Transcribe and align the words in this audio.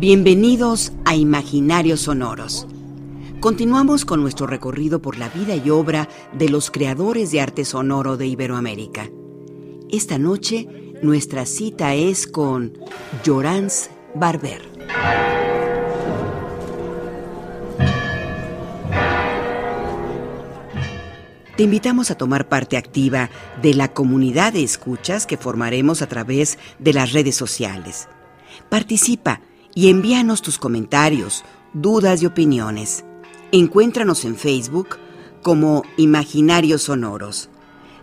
Bienvenidos 0.00 0.94
a 1.04 1.14
Imaginarios 1.14 2.00
Sonoros. 2.00 2.66
Continuamos 3.40 4.06
con 4.06 4.22
nuestro 4.22 4.46
recorrido 4.46 5.02
por 5.02 5.18
la 5.18 5.28
vida 5.28 5.54
y 5.56 5.68
obra 5.68 6.08
de 6.32 6.48
los 6.48 6.70
creadores 6.70 7.32
de 7.32 7.42
arte 7.42 7.66
sonoro 7.66 8.16
de 8.16 8.26
Iberoamérica. 8.26 9.10
Esta 9.90 10.16
noche 10.18 10.66
nuestra 11.02 11.44
cita 11.44 11.92
es 11.92 12.26
con 12.26 12.78
Llorans 13.24 13.90
Barber. 14.14 14.62
Te 21.58 21.62
invitamos 21.62 22.10
a 22.10 22.14
tomar 22.14 22.48
parte 22.48 22.78
activa 22.78 23.28
de 23.60 23.74
la 23.74 23.92
comunidad 23.92 24.54
de 24.54 24.64
escuchas 24.64 25.26
que 25.26 25.36
formaremos 25.36 26.00
a 26.00 26.06
través 26.06 26.58
de 26.78 26.94
las 26.94 27.12
redes 27.12 27.36
sociales. 27.36 28.08
Participa 28.70 29.42
y 29.74 29.90
envíanos 29.90 30.42
tus 30.42 30.58
comentarios, 30.58 31.44
dudas 31.72 32.22
y 32.22 32.26
opiniones. 32.26 33.04
Encuéntranos 33.52 34.24
en 34.24 34.36
Facebook 34.36 34.98
como 35.42 35.82
Imaginarios 35.96 36.82
Sonoros. 36.82 37.48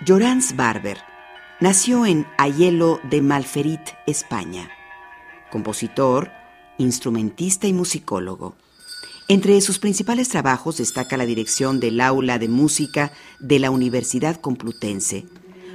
Llorans 0.05 0.55
Barber 0.55 1.16
Nació 1.59 2.05
en 2.05 2.27
Ayelo 2.37 2.99
de 3.09 3.19
Malferit, 3.23 3.81
España. 4.05 4.69
Compositor, 5.49 6.29
instrumentista 6.77 7.65
y 7.65 7.73
musicólogo. 7.73 8.53
Entre 9.27 9.59
sus 9.61 9.79
principales 9.79 10.29
trabajos 10.29 10.77
destaca 10.77 11.17
la 11.17 11.25
dirección 11.25 11.79
del 11.79 11.99
aula 11.99 12.37
de 12.37 12.47
música 12.47 13.11
de 13.39 13.57
la 13.57 13.71
Universidad 13.71 14.39
Complutense, 14.39 15.25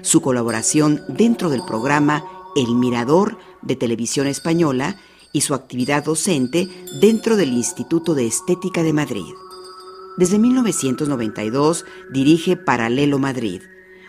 su 0.02 0.22
colaboración 0.22 1.02
dentro 1.08 1.50
del 1.50 1.64
programa 1.64 2.24
El 2.54 2.76
Mirador 2.76 3.36
de 3.62 3.74
Televisión 3.74 4.28
Española 4.28 5.00
y 5.32 5.40
su 5.40 5.52
actividad 5.52 6.04
docente 6.04 6.68
dentro 7.00 7.36
del 7.36 7.52
Instituto 7.52 8.14
de 8.14 8.28
Estética 8.28 8.84
de 8.84 8.92
Madrid. 8.92 9.34
Desde 10.16 10.38
1992 10.38 11.84
dirige 12.12 12.56
Paralelo 12.56 13.18
Madrid, 13.18 13.62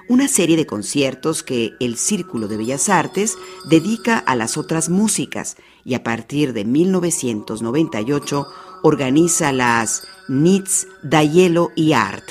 una 0.09 0.27
serie 0.27 0.57
de 0.57 0.65
conciertos 0.65 1.43
que 1.43 1.73
el 1.79 1.97
Círculo 1.97 2.47
de 2.47 2.57
Bellas 2.57 2.89
Artes 2.89 3.37
dedica 3.69 4.17
a 4.17 4.35
las 4.35 4.57
otras 4.57 4.89
músicas 4.89 5.55
y 5.85 5.93
a 5.93 6.03
partir 6.03 6.53
de 6.53 6.65
1998 6.65 8.47
organiza 8.83 9.51
las 9.51 10.03
Nits 10.27 10.87
da 11.03 11.23
Hielo 11.23 11.71
y 11.75 11.93
Art, 11.93 12.23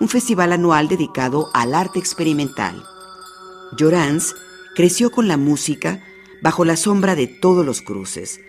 un 0.00 0.08
festival 0.08 0.52
anual 0.52 0.88
dedicado 0.88 1.50
al 1.54 1.74
arte 1.74 1.98
experimental. 1.98 2.82
Llorans 3.76 4.34
creció 4.74 5.10
con 5.10 5.28
la 5.28 5.36
música 5.36 6.02
bajo 6.40 6.64
la 6.64 6.76
sombra 6.76 7.16
de 7.16 7.26
todos 7.26 7.66
los 7.66 7.82
cruces, 7.82 8.40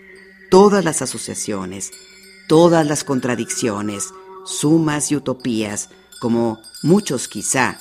todas 0.52 0.86
las 0.86 1.02
asociaciones, 1.02 1.92
todas 2.48 2.86
las 2.86 3.04
contradicciones, 3.04 4.14
sumas 4.46 5.12
y 5.12 5.16
utopías, 5.16 5.90
como 6.20 6.60
muchos 6.84 7.28
quizá 7.28 7.80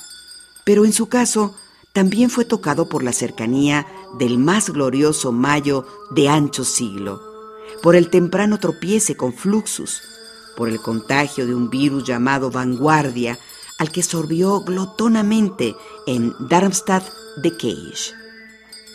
pero 0.69 0.85
en 0.85 0.93
su 0.93 1.09
caso 1.09 1.55
también 1.93 2.29
fue 2.29 2.45
tocado 2.45 2.89
por 2.89 3.01
la 3.01 3.11
cercanía 3.11 3.87
del 4.19 4.37
más 4.37 4.69
glorioso 4.69 5.31
mayo 5.31 5.87
de 6.11 6.29
ancho 6.29 6.63
siglo, 6.63 7.23
por 7.81 7.95
el 7.95 8.11
temprano 8.11 8.59
tropiece 8.59 9.17
con 9.17 9.33
Fluxus, 9.33 9.99
por 10.55 10.69
el 10.69 10.79
contagio 10.79 11.47
de 11.47 11.55
un 11.55 11.71
virus 11.71 12.03
llamado 12.03 12.51
vanguardia 12.51 13.39
al 13.79 13.91
que 13.91 14.03
sorbió 14.03 14.59
glotonamente 14.59 15.75
en 16.05 16.35
Darmstadt 16.37 17.05
de 17.37 17.49
Cage. 17.53 18.13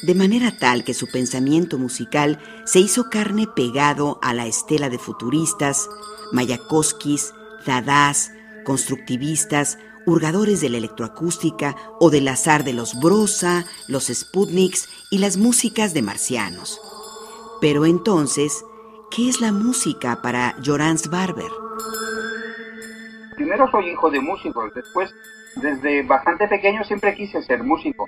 De 0.04 0.14
manera 0.14 0.56
tal 0.56 0.84
que 0.84 0.94
su 0.94 1.08
pensamiento 1.08 1.76
musical 1.76 2.38
se 2.66 2.78
hizo 2.78 3.10
carne 3.10 3.48
pegado 3.48 4.20
a 4.22 4.32
la 4.32 4.46
estela 4.46 4.90
de 4.90 5.00
futuristas, 5.00 5.88
Mayakovskis, 6.30 7.34
Dadás, 7.66 8.30
constructivistas, 8.64 9.76
hurgadores 10.06 10.60
de 10.60 10.68
la 10.68 10.78
electroacústica 10.78 11.74
o 12.00 12.10
del 12.10 12.28
azar 12.28 12.64
de 12.64 12.72
los 12.72 12.98
Brosa, 13.00 13.64
los 13.88 14.06
Sputniks 14.06 14.88
y 15.10 15.18
las 15.18 15.36
músicas 15.36 15.94
de 15.94 16.02
marcianos. 16.02 16.80
Pero 17.60 17.86
entonces, 17.86 18.64
¿qué 19.10 19.28
es 19.28 19.40
la 19.40 19.52
música 19.52 20.20
para 20.22 20.54
Jorans 20.64 21.08
Barber? 21.10 21.50
Primero 23.36 23.70
soy 23.70 23.90
hijo 23.90 24.10
de 24.10 24.20
músicos, 24.20 24.72
después 24.74 25.12
desde 25.56 26.02
bastante 26.02 26.48
pequeño 26.48 26.84
siempre 26.84 27.14
quise 27.14 27.42
ser 27.42 27.62
músico. 27.62 28.06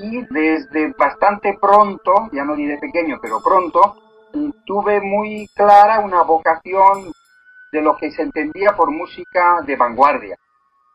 Y 0.00 0.24
desde 0.30 0.92
bastante 0.96 1.58
pronto, 1.60 2.28
ya 2.32 2.44
no 2.44 2.54
diré 2.54 2.78
pequeño, 2.78 3.18
pero 3.20 3.40
pronto, 3.42 3.96
tuve 4.64 5.00
muy 5.00 5.48
clara 5.54 6.00
una 6.00 6.22
vocación 6.22 7.12
de 7.72 7.82
lo 7.82 7.96
que 7.96 8.10
se 8.12 8.22
entendía 8.22 8.76
por 8.76 8.90
música 8.90 9.56
de 9.66 9.76
vanguardia 9.76 10.38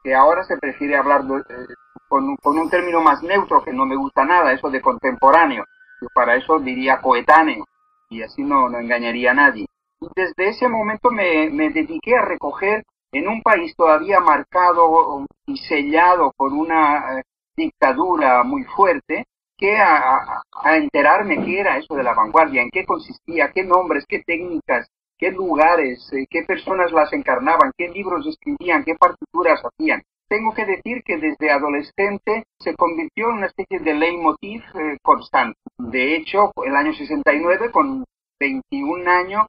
que 0.04 0.14
ahora 0.14 0.44
se 0.44 0.58
prefiere 0.58 0.98
hablar 0.98 1.22
eh, 1.22 1.74
con, 2.10 2.38
un 2.44 2.70
término 2.70 3.02
más 3.02 3.24
neutro 3.24 3.64
que 3.64 3.74
no 3.74 3.86
me 3.86 3.96
gusta 3.96 4.26
nada, 4.26 4.52
eso 4.52 4.70
de 4.70 4.82
contemporáneo. 4.82 5.66
Yo 6.02 6.08
para 6.14 6.36
eso 6.36 6.60
diría 6.60 7.02
coetáneo 7.02 7.66
y 8.10 8.22
así 8.22 8.44
no, 8.44 8.70
no 8.70 8.80
engañaría 8.80 9.32
a 9.32 9.36
nadie. 9.36 9.66
Y 10.02 10.08
desde 10.16 10.50
ese 10.50 10.68
momento 10.68 11.10
me, 11.10 11.50
dediqué 11.70 12.18
a 12.18 12.26
recoger 12.26 12.84
en 13.12 13.28
un 13.28 13.42
país 13.42 13.74
todavía 13.76 14.20
marcado 14.20 15.26
y 15.46 15.58
sellado 15.58 16.34
por 16.36 16.52
una 16.52 17.20
eh, 17.20 17.24
dictadura 17.56 18.44
muy 18.44 18.64
fuerte, 18.66 19.26
que 19.58 19.78
a, 19.78 20.42
a, 20.52 20.78
enterarme 20.78 21.44
qué 21.46 21.60
era 21.60 21.78
eso 21.78 21.96
de 21.96 22.04
la 22.04 22.14
vanguardia, 22.14 22.62
en 22.62 22.72
qué 22.72 22.86
consistía, 22.86 23.52
qué 23.54 23.64
nombres, 23.64 24.06
qué 24.08 24.22
técnicas, 24.24 24.90
qué 25.24 25.32
lugares, 25.32 26.12
eh, 26.12 26.26
qué 26.30 26.44
personas 26.44 26.92
las 26.92 27.14
encarnaban, 27.14 27.72
qué 27.78 27.88
libros 27.88 28.28
escribían, 28.28 28.84
qué 28.84 28.96
partituras 28.96 29.62
hacían. 29.64 30.02
Tengo 30.28 30.54
que 30.54 30.66
decir 30.66 31.02
que 31.06 31.18
desde 31.18 31.50
adolescente 31.50 32.44
se 32.60 32.76
convirtió 32.76 33.30
en 33.30 33.38
una 33.38 33.46
especie 33.46 33.80
de 33.80 33.94
leitmotiv 33.94 34.64
eh, 34.76 34.98
constante. 35.02 35.58
De 35.78 36.18
hecho, 36.18 36.52
el 36.66 36.76
año 36.76 36.94
69, 36.94 37.72
con 37.72 38.04
21 38.38 39.10
años, 39.10 39.48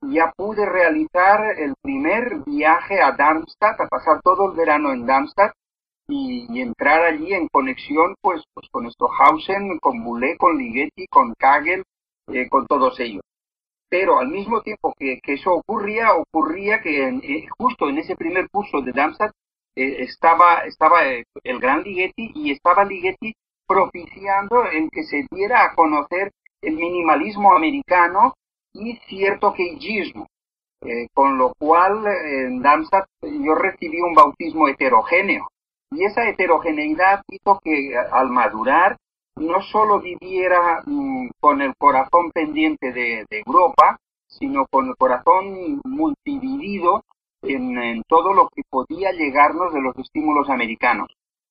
ya 0.00 0.32
pude 0.36 0.64
realizar 0.64 1.58
el 1.58 1.74
primer 1.82 2.44
viaje 2.46 3.02
a 3.02 3.10
Darmstadt, 3.10 3.80
a 3.80 3.88
pasar 3.88 4.20
todo 4.22 4.52
el 4.52 4.56
verano 4.56 4.92
en 4.92 5.06
Darmstadt 5.06 5.54
y, 6.06 6.60
entrar 6.60 7.02
allí 7.02 7.34
en 7.34 7.48
conexión 7.48 8.14
pues, 8.20 8.44
pues 8.54 8.68
con 8.70 8.88
Stohausen, 8.88 9.76
con 9.80 10.04
Boulez, 10.04 10.38
con 10.38 10.56
Ligeti, 10.56 11.08
con 11.08 11.34
Kagel, 11.34 11.82
eh, 12.28 12.48
con 12.48 12.68
todos 12.68 13.00
ellos 13.00 13.22
pero 13.88 14.18
al 14.18 14.28
mismo 14.28 14.62
tiempo 14.62 14.92
que, 14.98 15.20
eso 15.26 15.54
ocurría, 15.54 16.14
ocurría 16.14 16.80
que 16.80 17.08
eh, 17.08 17.46
justo 17.58 17.88
en 17.88 17.98
ese 17.98 18.16
primer 18.16 18.48
curso 18.50 18.80
de 18.80 18.92
Darmstadt 18.92 19.32
eh, 19.76 20.02
estaba, 20.02 20.64
estaba 20.64 21.06
eh, 21.06 21.24
el 21.44 21.60
gran 21.60 21.82
Ligeti 21.82 22.32
y 22.34 22.52
estaba 22.52 22.84
Ligeti 22.84 23.34
propiciando 23.66 24.64
el 24.64 24.88
que 24.90 25.04
se 25.04 25.26
diera 25.30 25.64
a 25.64 25.74
conocer 25.74 26.32
el 26.62 26.74
minimalismo 26.74 27.54
americano 27.54 28.34
y 28.72 28.96
cierto 29.08 29.52
queijismo. 29.54 30.26
con 31.14 31.38
lo 31.38 31.52
cual 31.58 32.06
en 32.06 32.62
Darmstadt 32.62 33.08
yo 33.22 33.54
recibí 33.54 34.00
un 34.00 34.14
bautismo 34.14 34.68
heterogéneo 34.68 35.48
y 35.90 36.04
esa 36.04 36.28
heterogeneidad 36.28 37.22
hizo 37.28 37.60
que 37.62 37.96
al 37.96 38.30
madurar 38.30 38.96
no 39.36 39.62
solo 39.62 40.00
viviera 40.00 40.82
mm, 40.84 41.28
con 41.40 41.60
el 41.60 41.74
corazón 41.76 42.30
pendiente 42.32 42.92
de, 42.92 43.26
Europa, 43.30 43.98
sino 44.26 44.66
con 44.66 44.88
el 44.88 44.96
corazón 44.96 45.80
multidividido 45.84 47.04
en, 47.42 48.02
todo 48.08 48.32
lo 48.32 48.48
que 48.48 48.62
podía 48.68 49.12
llegarnos 49.12 49.72
de 49.72 49.80
los 49.80 49.96
estímulos 49.98 50.48
americanos. 50.48 51.08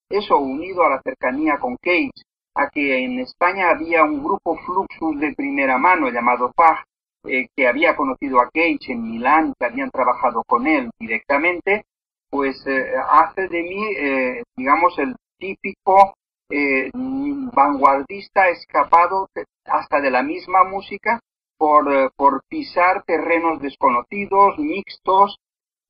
Eso 0.10 0.38
unido 0.38 0.84
a 0.84 0.90
la 0.90 1.02
cercanía 1.02 1.58
con 1.60 1.78
Cage, 1.78 2.12
a 2.56 2.70
que 2.70 3.04
en 3.04 3.20
España 3.20 3.70
había 3.70 4.04
un 4.04 4.24
grupo 4.24 4.58
Fluxus 4.58 5.20
de 5.20 5.34
primera 5.36 5.78
mano 5.78 6.10
llamado 6.10 6.52
FAG, 6.56 6.84
eh, 7.28 7.48
que 7.56 7.68
había 7.68 7.96
conocido 7.96 8.40
a 8.40 8.50
Cage 8.50 8.94
en 8.94 9.04
Milán, 9.04 9.54
que 9.58 9.66
habían 9.66 9.90
trabajado 9.90 10.44
con 10.46 10.68
él 10.68 10.90
directamente, 11.00 11.86
pues 12.30 12.66
eh, 12.68 12.94
hace 13.10 13.48
de 13.48 13.64
mí, 13.64 13.84
eh, 13.98 14.44
digamos, 14.56 14.98
el 15.00 15.16
típico 15.40 16.14
vanguardista 16.50 18.50
escapado 18.50 19.30
hasta 19.66 20.02
de 20.02 20.12
la 20.12 20.24
misma 20.24 20.64
música 20.64 21.20
por, 21.58 22.12
por 22.16 22.44
pisar 22.48 23.04
terrenos 23.04 23.62
desconocidos, 23.62 24.58
mixtos, 24.58 25.38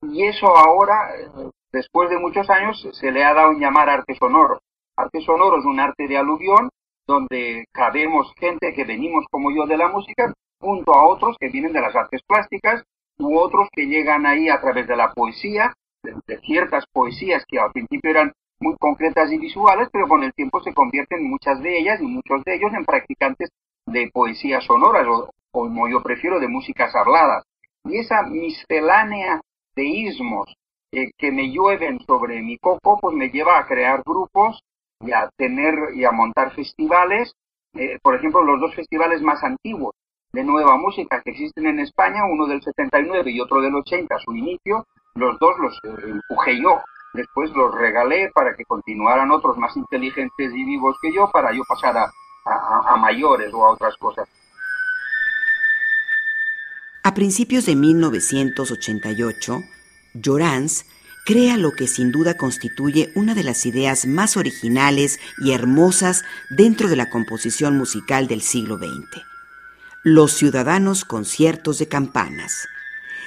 y 0.02 0.26
eso 0.26 0.56
ahora, 0.56 1.10
después 1.72 2.10
de 2.10 2.20
muchos 2.20 2.50
años, 2.50 2.88
se 2.94 3.12
le 3.12 3.24
ha 3.24 3.34
dado 3.34 3.52
en 3.52 3.60
llamar 3.60 3.90
arte 3.90 4.16
sonoro. 4.16 4.62
Arte 4.96 5.22
sonoro 5.22 5.60
es 5.60 5.66
un 5.66 5.80
arte 5.80 6.08
de 6.08 6.18
aluvión 6.18 6.70
donde 7.08 7.66
cabemos 7.72 8.34
gente 8.38 8.74
que 8.74 8.84
venimos 8.84 9.26
como 9.30 9.52
yo 9.52 9.66
de 9.66 9.78
la 9.78 9.90
música, 9.90 10.34
junto 10.60 10.94
a 10.94 11.08
otros 11.08 11.38
que 11.40 11.50
vienen 11.50 11.74
de 11.74 11.82
las 11.82 11.96
artes 11.96 12.22
plásticas 12.28 12.84
u 13.18 13.38
otros 13.38 13.68
que 13.72 13.86
llegan 13.86 14.26
ahí 14.26 14.50
a 14.50 14.60
través 14.60 14.88
de 14.88 14.96
la 14.96 15.14
poesía, 15.14 15.74
de, 16.04 16.38
ciertas 16.40 16.86
poesías 16.92 17.44
que 17.48 17.60
al 17.60 17.72
principio 17.72 18.12
eran 18.12 18.32
muy 18.60 18.76
concretas 18.78 19.32
y 19.32 19.38
visuales, 19.38 19.90
pero 19.92 20.08
con 20.08 20.24
el 20.24 20.34
tiempo 20.34 20.62
se 20.62 20.74
convierten 20.74 21.30
muchas 21.30 21.62
de 21.62 21.78
ellas 21.78 22.00
y 22.02 22.06
muchos 22.06 22.44
de 22.44 22.56
ellos 22.56 22.72
en 22.74 22.86
practicantes 22.86 23.50
de 23.86 24.10
poesías 24.12 24.64
sonoras 24.64 25.06
o, 25.08 25.30
como 25.52 25.88
yo 25.88 26.02
prefiero, 26.02 26.40
de 26.40 26.48
músicas 26.48 26.96
habladas. 26.96 27.44
Y 27.84 27.98
esa 27.98 28.24
miscelánea 28.24 29.42
de 29.76 29.86
ismos 29.86 30.54
eh, 30.92 31.12
que 31.18 31.32
me 31.32 31.52
llueven 31.52 32.00
sobre 32.06 32.42
mi 32.42 32.58
coco, 32.58 32.98
pues 33.00 33.16
me 33.16 33.30
lleva 33.30 33.60
a 33.60 33.68
crear 33.68 34.02
grupos 34.06 34.64
y 35.02 35.12
a 35.12 35.30
tener 35.38 35.94
y 35.94 36.06
a 36.06 36.12
montar 36.12 36.54
festivales, 36.56 37.34
eh, 37.74 38.00
por 38.02 38.16
ejemplo, 38.16 38.44
los 38.44 38.60
dos 38.62 38.74
festivales 38.74 39.22
más 39.22 39.44
antiguos 39.44 39.94
de 40.32 40.44
nueva 40.44 40.78
música 40.78 41.22
que 41.22 41.32
existen 41.32 41.68
en 41.68 41.80
España, 41.80 42.26
uno 42.26 42.46
del 42.46 42.62
79 42.62 43.32
y 43.32 43.40
otro 43.40 43.62
del 43.62 43.76
80 43.76 44.16
a 44.16 44.20
su 44.20 44.34
inicio, 44.36 44.86
los 45.16 45.38
dos 45.40 45.58
los 45.60 45.74
eh, 45.84 46.12
empujé 46.12 46.62
yo. 46.62 46.82
Después 47.16 47.52
los 47.52 47.74
regalé 47.74 48.30
para 48.34 48.56
que 48.56 48.66
continuaran 48.66 49.32
otros 49.32 49.58
más 49.58 49.76
inteligentes 49.76 50.54
y 50.54 50.66
vivos 50.66 50.98
que 51.02 51.14
yo, 51.14 51.30
para 51.32 51.54
yo 51.54 51.64
pasar 51.68 51.98
a, 51.98 52.12
a 52.46 52.98
mayores 52.98 53.54
o 53.54 53.66
a 53.66 53.72
otras 53.72 53.96
cosas. 53.98 54.28
A 57.04 57.14
principios 57.14 57.66
de 57.68 57.76
1988, 57.76 59.62
Llorans 60.16 60.86
crea 61.26 61.58
lo 61.58 61.72
que 61.72 61.88
sin 61.88 62.12
duda 62.12 62.36
constituye 62.36 63.12
una 63.16 63.34
de 63.34 63.44
las 63.44 63.66
ideas 63.66 64.06
más 64.06 64.38
originales 64.38 65.20
y 65.40 65.52
hermosas 65.52 66.24
dentro 66.50 66.88
de 66.88 66.96
la 66.96 67.10
composición 67.10 67.78
musical 67.78 68.28
del 68.28 68.42
siglo 68.42 68.78
XX. 68.78 69.24
Los 70.04 70.34
ciudadanos 70.34 71.06
conciertos 71.06 71.80
de 71.80 71.88
campanas. 71.88 72.68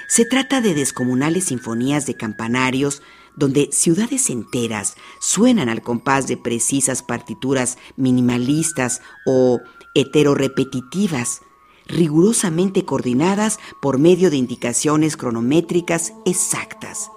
Se 0.07 0.25
trata 0.25 0.59
de 0.59 0.73
descomunales 0.73 1.45
sinfonías 1.45 2.05
de 2.05 2.15
campanarios 2.15 3.01
donde 3.39 3.69
ciudades 3.71 4.29
enteras 4.29 4.95
suenan 5.19 5.69
al 5.69 5.81
compás 5.81 6.27
de 6.27 6.35
precisas 6.35 7.01
partituras 7.01 7.77
minimalistas 7.95 9.01
o 9.25 9.61
heterorepetitivas, 9.95 11.41
rigurosamente 11.87 12.85
coordinadas 12.85 13.59
por 13.81 13.97
medio 13.97 14.29
de 14.29 14.35
indicaciones 14.35 15.15
cronométricas 15.15 16.13
exactas. 16.25 17.09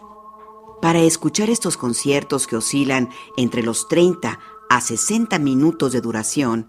Para 0.80 1.00
escuchar 1.00 1.50
estos 1.50 1.76
conciertos 1.76 2.46
que 2.46 2.56
oscilan 2.56 3.10
entre 3.36 3.62
los 3.62 3.88
30 3.88 4.38
a 4.70 4.80
60 4.80 5.38
minutos 5.40 5.92
de 5.92 6.00
duración, 6.00 6.69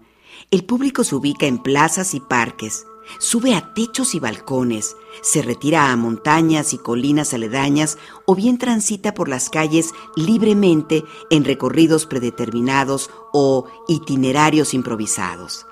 el 0.50 0.64
público 0.64 1.04
se 1.04 1.14
ubica 1.14 1.46
en 1.46 1.58
plazas 1.58 2.12
y 2.14 2.20
parques, 2.20 2.86
sube 3.18 3.54
a 3.54 3.74
techos 3.74 4.14
y 4.14 4.20
balcones, 4.20 4.96
se 5.22 5.42
retira 5.42 5.90
a 5.90 5.96
montañas 5.96 6.72
y 6.72 6.78
colinas 6.78 7.34
aledañas 7.34 7.98
o 8.26 8.34
bien 8.34 8.58
transita 8.58 9.14
por 9.14 9.28
las 9.28 9.50
calles 9.50 9.92
libremente 10.16 11.04
en 11.30 11.44
recorridos 11.44 12.06
predeterminados 12.06 13.10
o 13.32 13.66
itinerarios 13.88 14.74
improvisados. 14.74 15.66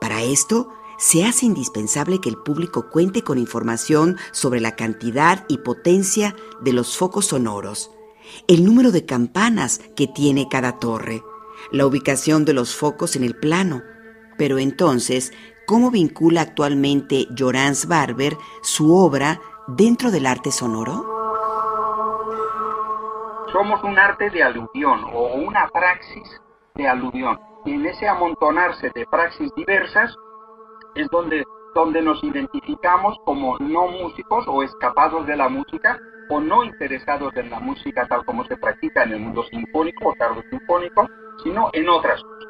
Para 0.00 0.22
esto, 0.22 0.68
se 0.98 1.24
hace 1.24 1.46
indispensable 1.46 2.20
que 2.20 2.28
el 2.28 2.36
público 2.36 2.88
cuente 2.90 3.22
con 3.22 3.38
información 3.38 4.16
sobre 4.32 4.60
la 4.60 4.76
cantidad 4.76 5.44
y 5.48 5.58
potencia 5.58 6.36
de 6.60 6.72
los 6.72 6.96
focos 6.96 7.26
sonoros, 7.26 7.90
el 8.48 8.64
número 8.64 8.90
de 8.90 9.04
campanas 9.04 9.80
que 9.96 10.06
tiene 10.06 10.48
cada 10.48 10.78
torre, 10.78 11.22
la 11.72 11.86
ubicación 11.86 12.44
de 12.44 12.52
los 12.52 12.74
focos 12.74 13.16
en 13.16 13.24
el 13.24 13.36
plano. 13.36 13.82
Pero 14.38 14.58
entonces, 14.58 15.32
¿cómo 15.66 15.90
vincula 15.90 16.42
actualmente 16.42 17.26
Jorans 17.36 17.86
Barber 17.86 18.36
su 18.62 18.94
obra 18.94 19.40
dentro 19.66 20.10
del 20.10 20.26
arte 20.26 20.50
sonoro? 20.50 21.04
Somos 23.52 23.82
un 23.84 23.98
arte 23.98 24.30
de 24.30 24.42
aluvión 24.42 25.04
o 25.12 25.34
una 25.34 25.68
praxis 25.68 26.40
de 26.74 26.88
aluvión. 26.88 27.38
Y 27.64 27.72
en 27.72 27.86
ese 27.86 28.08
amontonarse 28.08 28.90
de 28.94 29.06
praxis 29.06 29.50
diversas, 29.54 30.14
es 30.94 31.08
donde, 31.08 31.44
donde 31.74 32.02
nos 32.02 32.22
identificamos 32.22 33.16
como 33.24 33.56
no 33.58 33.88
músicos 33.88 34.44
o 34.48 34.62
escapados 34.62 35.26
de 35.26 35.36
la 35.36 35.48
música 35.48 35.98
o 36.30 36.40
no 36.40 36.64
interesados 36.64 37.34
en 37.36 37.50
la 37.50 37.60
música 37.60 38.06
tal 38.06 38.24
como 38.24 38.44
se 38.46 38.56
practica 38.56 39.04
en 39.04 39.12
el 39.12 39.20
mundo 39.20 39.44
sinfónico 39.44 40.08
o 40.08 40.14
tardo 40.14 40.42
sinfónico, 40.50 41.08
sino 41.42 41.70
en 41.72 41.88
otras 41.88 42.22
cosas. 42.22 42.43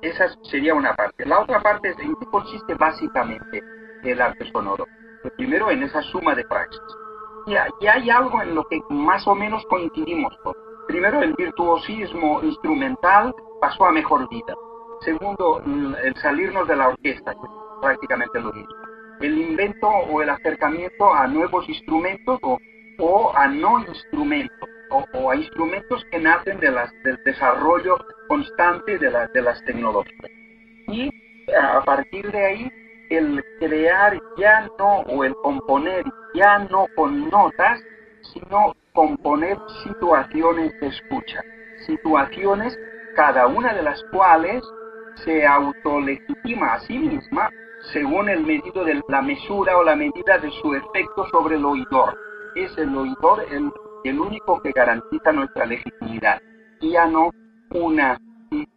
Esa 0.00 0.28
sería 0.42 0.74
una 0.74 0.94
parte. 0.94 1.24
La 1.26 1.40
otra 1.40 1.60
parte 1.60 1.90
es 1.90 1.98
en 1.98 2.14
qué 2.16 2.26
consiste 2.26 2.74
básicamente 2.74 3.62
el 4.02 4.20
arte 4.20 4.50
sonoro. 4.50 4.86
primero 5.36 5.70
en 5.70 5.82
esa 5.84 6.02
suma 6.02 6.34
de 6.34 6.44
praxis. 6.44 6.80
Y, 7.46 7.86
hay 7.86 8.10
algo 8.10 8.40
en 8.42 8.54
lo 8.54 8.64
que 8.64 8.80
más 8.90 9.26
o 9.26 9.34
menos 9.34 9.64
coincidimos 9.66 10.36
todos. 10.42 10.56
Primero, 10.86 11.22
el 11.22 11.32
virtuosismo 11.34 12.42
instrumental 12.42 13.32
pasó 13.60 13.86
a 13.86 13.92
mejor 13.92 14.28
vida. 14.28 14.54
Segundo, 15.00 15.62
el 16.02 16.14
salirnos 16.16 16.66
de 16.68 16.76
la 16.76 16.88
orquesta, 16.88 17.34
prácticamente 17.80 18.40
lo 18.40 18.52
mismo. 18.52 18.74
El 19.20 19.38
invento 19.38 19.88
o 19.88 20.22
el 20.22 20.30
acercamiento 20.30 21.12
a 21.12 21.26
nuevos 21.26 21.68
instrumentos 21.68 22.38
o, 22.98 23.32
a 23.34 23.48
no 23.48 23.80
instrumentos, 23.80 24.68
o, 24.90 25.30
a 25.30 25.36
instrumentos 25.36 26.04
que 26.10 26.18
nacen 26.18 26.58
de 26.60 26.70
las, 26.70 26.90
del 27.04 27.16
desarrollo 27.24 27.96
constante 28.32 28.98
de, 28.98 29.10
de 29.34 29.42
las 29.42 29.62
tecnologías. 29.64 30.30
Y 30.88 31.10
a 31.54 31.82
partir 31.84 32.32
de 32.32 32.46
ahí, 32.46 32.72
el 33.10 33.44
crear 33.58 34.18
ya 34.38 34.66
no, 34.78 35.00
o 35.00 35.22
el 35.22 35.34
componer 35.34 36.02
ya 36.34 36.60
no 36.60 36.86
con 36.96 37.28
notas, 37.28 37.78
sino 38.32 38.74
componer 38.94 39.58
situaciones 39.84 40.72
de 40.80 40.86
escucha. 40.86 41.42
Situaciones, 41.84 42.74
cada 43.16 43.48
una 43.48 43.74
de 43.74 43.82
las 43.82 44.02
cuales 44.04 44.64
se 45.24 45.46
autolegitima 45.46 46.72
a 46.72 46.80
sí 46.80 46.98
misma 46.98 47.50
según 47.92 48.30
el 48.30 48.46
medido 48.46 48.82
de 48.82 48.98
la 49.08 49.20
mesura 49.20 49.76
o 49.76 49.84
la 49.84 49.94
medida 49.94 50.38
de 50.38 50.50
su 50.62 50.72
efecto 50.74 51.26
sobre 51.30 51.56
el 51.56 51.66
oidor. 51.66 52.16
Es 52.54 52.78
el 52.78 52.96
oidor 52.96 53.44
el, 53.50 53.70
el 54.04 54.18
único 54.18 54.62
que 54.62 54.72
garantiza 54.72 55.32
nuestra 55.32 55.66
legitimidad 55.66 56.40
y 56.80 56.92
ya 56.92 57.06
no 57.06 57.30
una 57.74 58.18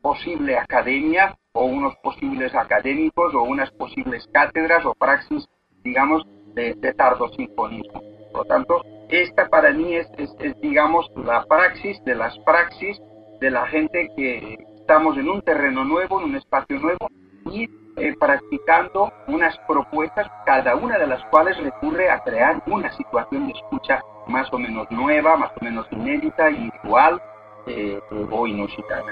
posible 0.02 0.58
academia 0.58 1.36
o 1.54 1.66
unos 1.66 1.96
posibles 2.04 2.54
académicos 2.56 3.34
o 3.34 3.44
unas 3.44 3.72
posibles 3.72 4.28
cátedras 4.34 4.86
o 4.86 4.94
praxis, 4.94 5.48
digamos, 5.84 6.24
de, 6.54 6.74
de 6.76 6.94
tardo 6.94 7.30
sinfonismo. 7.30 8.02
Por 8.32 8.42
lo 8.42 8.46
tanto, 8.46 8.82
esta 9.10 9.48
para 9.50 9.72
mí 9.72 9.96
es, 9.96 10.08
digamos, 10.62 11.10
la 11.16 11.46
praxis 11.46 12.04
de 12.06 12.16
las 12.16 12.38
praxis 12.40 13.02
de 13.40 13.52
la 13.52 13.68
gente 13.68 14.10
que, 14.16 14.58
estamos 14.86 15.18
en 15.18 15.28
un 15.28 15.42
terreno 15.42 15.84
nuevo, 15.84 16.20
en 16.20 16.30
un 16.30 16.36
espacio 16.36 16.80
nuevo 16.80 17.10
y 17.52 17.68
eh, 17.98 18.14
practicando 18.20 19.12
unas 19.28 19.58
propuestas, 19.68 20.28
cada 20.46 20.76
una 20.76 21.00
de 21.00 21.08
las 21.08 21.24
cuales 21.32 21.58
recurre 21.58 22.12
a 22.12 22.20
crear 22.20 22.62
una 22.68 22.92
situación 22.92 23.48
de 23.48 23.54
escucha 23.54 24.00
más 24.28 24.48
o 24.54 24.60
menos 24.60 24.86
nueva, 24.92 25.38
más 25.38 25.52
o 25.60 25.66
menos 25.66 25.88
inédita, 25.92 26.52
inusual 26.52 27.20
eh, 27.68 28.00
o 28.32 28.48
inusitada. 28.48 29.06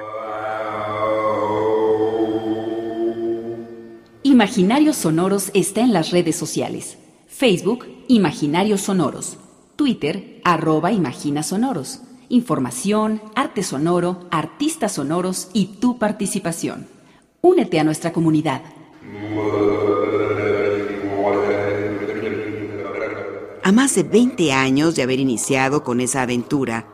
Imaginarios 4.23 4.95
Sonoros 4.95 5.51
está 5.53 5.81
en 5.81 5.93
las 5.93 6.11
redes 6.11 6.35
sociales. 6.35 6.97
Facebook, 7.27 7.85
Imaginarios 8.07 8.81
Sonoros. 8.81 9.37
Twitter, 9.75 10.41
arroba 10.43 10.91
Imagina 10.91 11.43
Sonoros 11.43 12.01
información, 12.33 13.21
arte 13.35 13.61
sonoro, 13.61 14.27
artistas 14.31 14.93
sonoros 14.93 15.49
y 15.53 15.77
tu 15.79 15.99
participación. 15.99 16.87
Únete 17.41 17.79
a 17.79 17.83
nuestra 17.83 18.11
comunidad. 18.11 18.63
A 23.63 23.71
más 23.71 23.95
de 23.95 24.03
20 24.03 24.51
años 24.51 24.95
de 24.95 25.03
haber 25.03 25.19
iniciado 25.19 25.83
con 25.83 26.01
esa 26.01 26.23
aventura, 26.23 26.87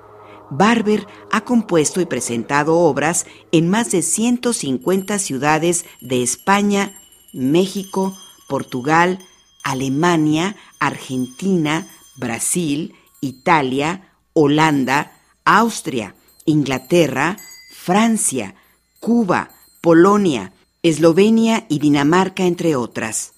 Barber 0.50 1.08
ha 1.32 1.42
compuesto 1.42 2.02
y 2.02 2.06
presentado 2.06 2.78
obras 2.78 3.26
en 3.52 3.70
más 3.70 3.92
de 3.92 4.02
150 4.02 5.20
ciudades 5.20 5.86
de 6.02 6.24
España, 6.24 7.00
México, 7.34 8.18
Portugal, 8.48 9.20
Alemania, 9.64 10.56
Argentina, 10.80 11.88
Brasil, 12.18 12.96
Italia, 13.22 14.14
Holanda, 14.34 15.12
Austria, 15.46 16.16
Inglaterra, 16.46 17.38
Francia, 17.72 18.56
Cuba, 19.00 19.52
Polonia, 19.82 20.54
Eslovenia 20.82 21.66
y 21.70 21.80
Dinamarca, 21.80 22.44
entre 22.44 22.76
otras. 22.76 23.34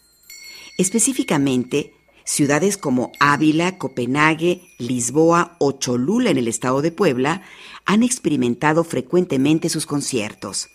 Específicamente, 0.78 1.94
ciudades 2.32 2.78
como 2.78 3.12
Ávila, 3.20 3.78
Copenhague, 3.78 4.62
Lisboa 4.78 5.58
o 5.60 5.74
Cholula 5.74 6.30
en 6.30 6.38
el 6.38 6.48
estado 6.48 6.82
de 6.82 6.92
Puebla 6.92 7.42
han 7.86 8.04
experimentado 8.04 8.86
frecuentemente 8.86 9.68
sus 9.68 9.86
conciertos. 9.86 10.70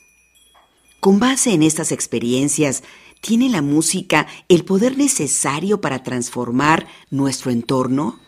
Con 1.01 1.19
base 1.19 1.55
en 1.55 1.63
estas 1.63 1.93
experiencias, 1.93 2.83
¿tiene 3.23 3.49
la 3.49 3.63
música 3.63 4.27
el 4.49 4.67
poder 4.67 4.99
necesario 4.99 5.81
para 5.81 6.03
transformar 6.03 6.87
nuestro 7.11 7.51
entorno? 7.51 8.21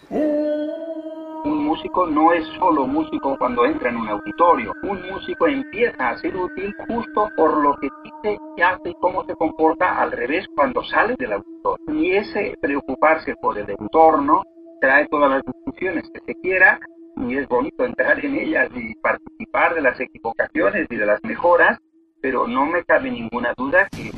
No 1.95 2.33
es 2.33 2.47
solo 2.59 2.87
músico 2.87 3.37
cuando 3.39 3.65
entra 3.65 3.91
en 3.91 3.97
un 3.97 4.09
auditorio. 4.09 4.73
Un 4.83 5.01
músico 5.11 5.49
empieza 5.49 6.11
a 6.11 6.19
ser 6.19 6.37
útil 6.37 6.73
justo 6.87 7.29
por 7.37 7.63
lo 7.63 7.75
que 7.77 7.89
dice, 8.05 8.39
qué 8.57 8.63
hace 8.63 8.91
y 8.91 8.95
cómo 9.01 9.25
se 9.25 9.35
comporta 9.35 10.01
al 10.01 10.13
revés 10.13 10.47
cuando 10.55 10.85
sale 10.85 11.17
del 11.19 11.33
auditorio. 11.33 11.95
Y 11.95 12.13
ese 12.13 12.57
preocuparse 12.61 13.35
por 13.41 13.59
el 13.59 13.69
entorno 13.71 14.43
trae 14.81 15.09
todas 15.09 15.31
las 15.31 15.43
discusiones 15.45 16.09
que 16.13 16.21
se 16.21 16.41
quiera 16.41 16.79
y 17.17 17.37
es 17.37 17.49
bonito 17.49 17.85
entrar 17.85 18.25
en 18.25 18.37
ellas 18.37 18.71
y 18.77 18.95
participar 18.97 19.75
de 19.75 19.81
las 19.81 19.99
equivocaciones 19.99 20.87
y 20.91 20.97
de 20.97 21.07
las 21.07 21.23
mejoras, 21.25 21.79
pero 22.21 22.47
no 22.47 22.67
me 22.67 22.85
cabe 22.85 23.11
ninguna 23.11 23.55
duda 23.57 23.89
que 23.91 24.13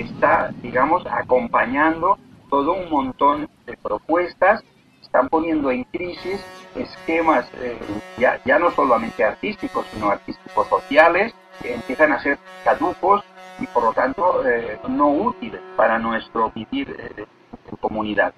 está, 0.00 0.50
digamos, 0.62 1.04
acompañando 1.06 2.18
todo 2.48 2.72
un 2.72 2.90
montón 2.90 3.48
de 3.66 3.76
propuestas 3.76 4.64
están 5.00 5.28
poniendo 5.28 5.70
en 5.70 5.84
crisis 5.84 6.40
esquemas 6.74 7.46
eh, 7.60 7.78
ya, 8.18 8.40
ya 8.44 8.58
no 8.58 8.70
solamente 8.72 9.24
artísticos, 9.24 9.86
sino 9.92 10.10
artísticos 10.10 10.68
sociales, 10.68 11.34
que 11.60 11.74
empiezan 11.74 12.12
a 12.12 12.20
ser 12.20 12.38
caducos 12.64 13.22
y 13.58 13.66
por 13.66 13.84
lo 13.84 13.92
tanto 13.92 14.46
eh, 14.46 14.78
no 14.88 15.08
útiles 15.08 15.60
para 15.76 15.98
nuestro 15.98 16.50
vivir 16.50 16.96
eh, 16.98 17.26
en 17.70 17.76
comunidad. 17.76 18.32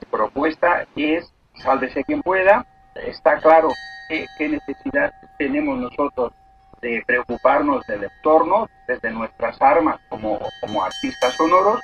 La 0.00 0.10
propuesta 0.10 0.86
es 0.96 1.32
sálvese 1.54 2.04
quien 2.04 2.22
pueda, 2.22 2.66
está 2.94 3.38
claro 3.38 3.68
qué, 4.08 4.26
qué 4.36 4.48
necesidad 4.48 5.12
tenemos 5.38 5.78
nosotros 5.78 6.32
de 6.80 7.02
preocuparnos 7.06 7.84
del 7.86 8.04
entorno 8.04 8.68
desde 8.86 9.10
nuestras 9.10 9.60
armas 9.60 10.00
como, 10.08 10.38
como 10.60 10.84
artistas 10.84 11.34
sonoros 11.34 11.80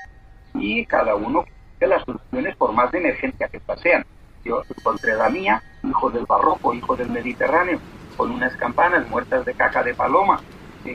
y 0.54 0.86
cada 0.86 1.16
uno 1.16 1.44
de 1.80 1.86
las 1.86 2.04
soluciones 2.04 2.56
por 2.56 2.72
más 2.72 2.92
de 2.92 2.98
emergencia 2.98 3.48
que 3.48 3.60
sean. 3.82 4.04
La 4.44 5.28
mía, 5.30 5.62
hijo 5.82 6.10
del 6.10 6.26
barroco, 6.26 6.74
hijo 6.74 6.96
del 6.96 7.08
Mediterráneo, 7.08 7.80
con 8.16 8.30
unas 8.30 8.54
campanas 8.56 9.08
muertas 9.08 9.44
de 9.44 9.54
caca 9.54 9.82
de 9.82 9.94
paloma, 9.94 10.40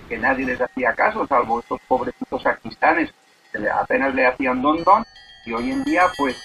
que, 0.08 0.18
nadie 0.18 0.46
les 0.46 0.62
hacía 0.62 0.94
caso, 0.94 1.26
salvo 1.26 1.60
estos 1.60 1.80
pobrecitos 1.88 2.44
sacristanes 2.44 3.12
que 3.52 3.68
apenas 3.70 4.14
le 4.14 4.28
hacían 4.28 4.62
don 4.62 4.84
don, 4.84 5.04
y 5.46 5.54
hoy 5.54 5.72
en 5.72 5.84
día 5.84 6.04
pues 6.18 6.36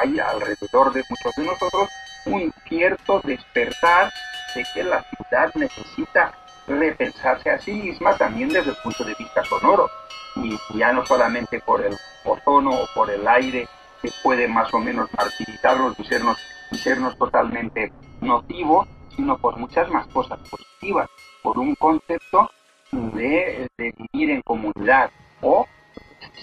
hay 0.00 0.18
alrededor 0.18 0.92
de 0.92 1.02
muchos 1.08 1.34
de 1.36 1.44
nosotros 1.44 1.88
un 2.26 2.52
cierto 2.68 3.20
despertar 3.24 4.12
de 4.54 4.64
que 4.74 4.84
la 4.84 5.02
ciudad 5.02 5.50
necesita 5.54 6.32
repensarse 6.66 7.50
a 7.50 7.58
sí 7.58 7.72
misma 7.72 8.16
también 8.16 8.50
desde 8.50 8.70
el 8.70 8.76
punto 8.82 9.04
de 9.04 9.14
vista 9.14 9.42
sonoro, 9.44 9.88
y 10.36 10.58
ya 10.74 10.92
no 10.92 11.06
solamente 11.06 11.60
por 11.60 11.84
el 11.84 11.96
ozono 12.24 12.70
o 12.70 12.86
por 12.94 13.10
el 13.10 13.26
aire 13.26 13.66
que 14.02 14.10
puede 14.22 14.48
más 14.48 14.72
o 14.74 14.78
menos 14.78 15.08
martirizarlos 15.16 15.98
y 15.98 16.04
sernos, 16.04 16.38
y 16.70 16.78
sernos 16.78 17.16
totalmente 17.18 17.92
nocivo, 18.20 18.86
sino 19.14 19.38
por 19.38 19.56
muchas 19.58 19.88
más 19.90 20.06
cosas 20.08 20.38
positivas, 20.48 21.08
por 21.42 21.58
un 21.58 21.74
concepto 21.74 22.50
de, 22.92 23.68
vivir 23.78 24.30
en 24.30 24.42
comunidad. 24.42 25.10
O 25.42 25.66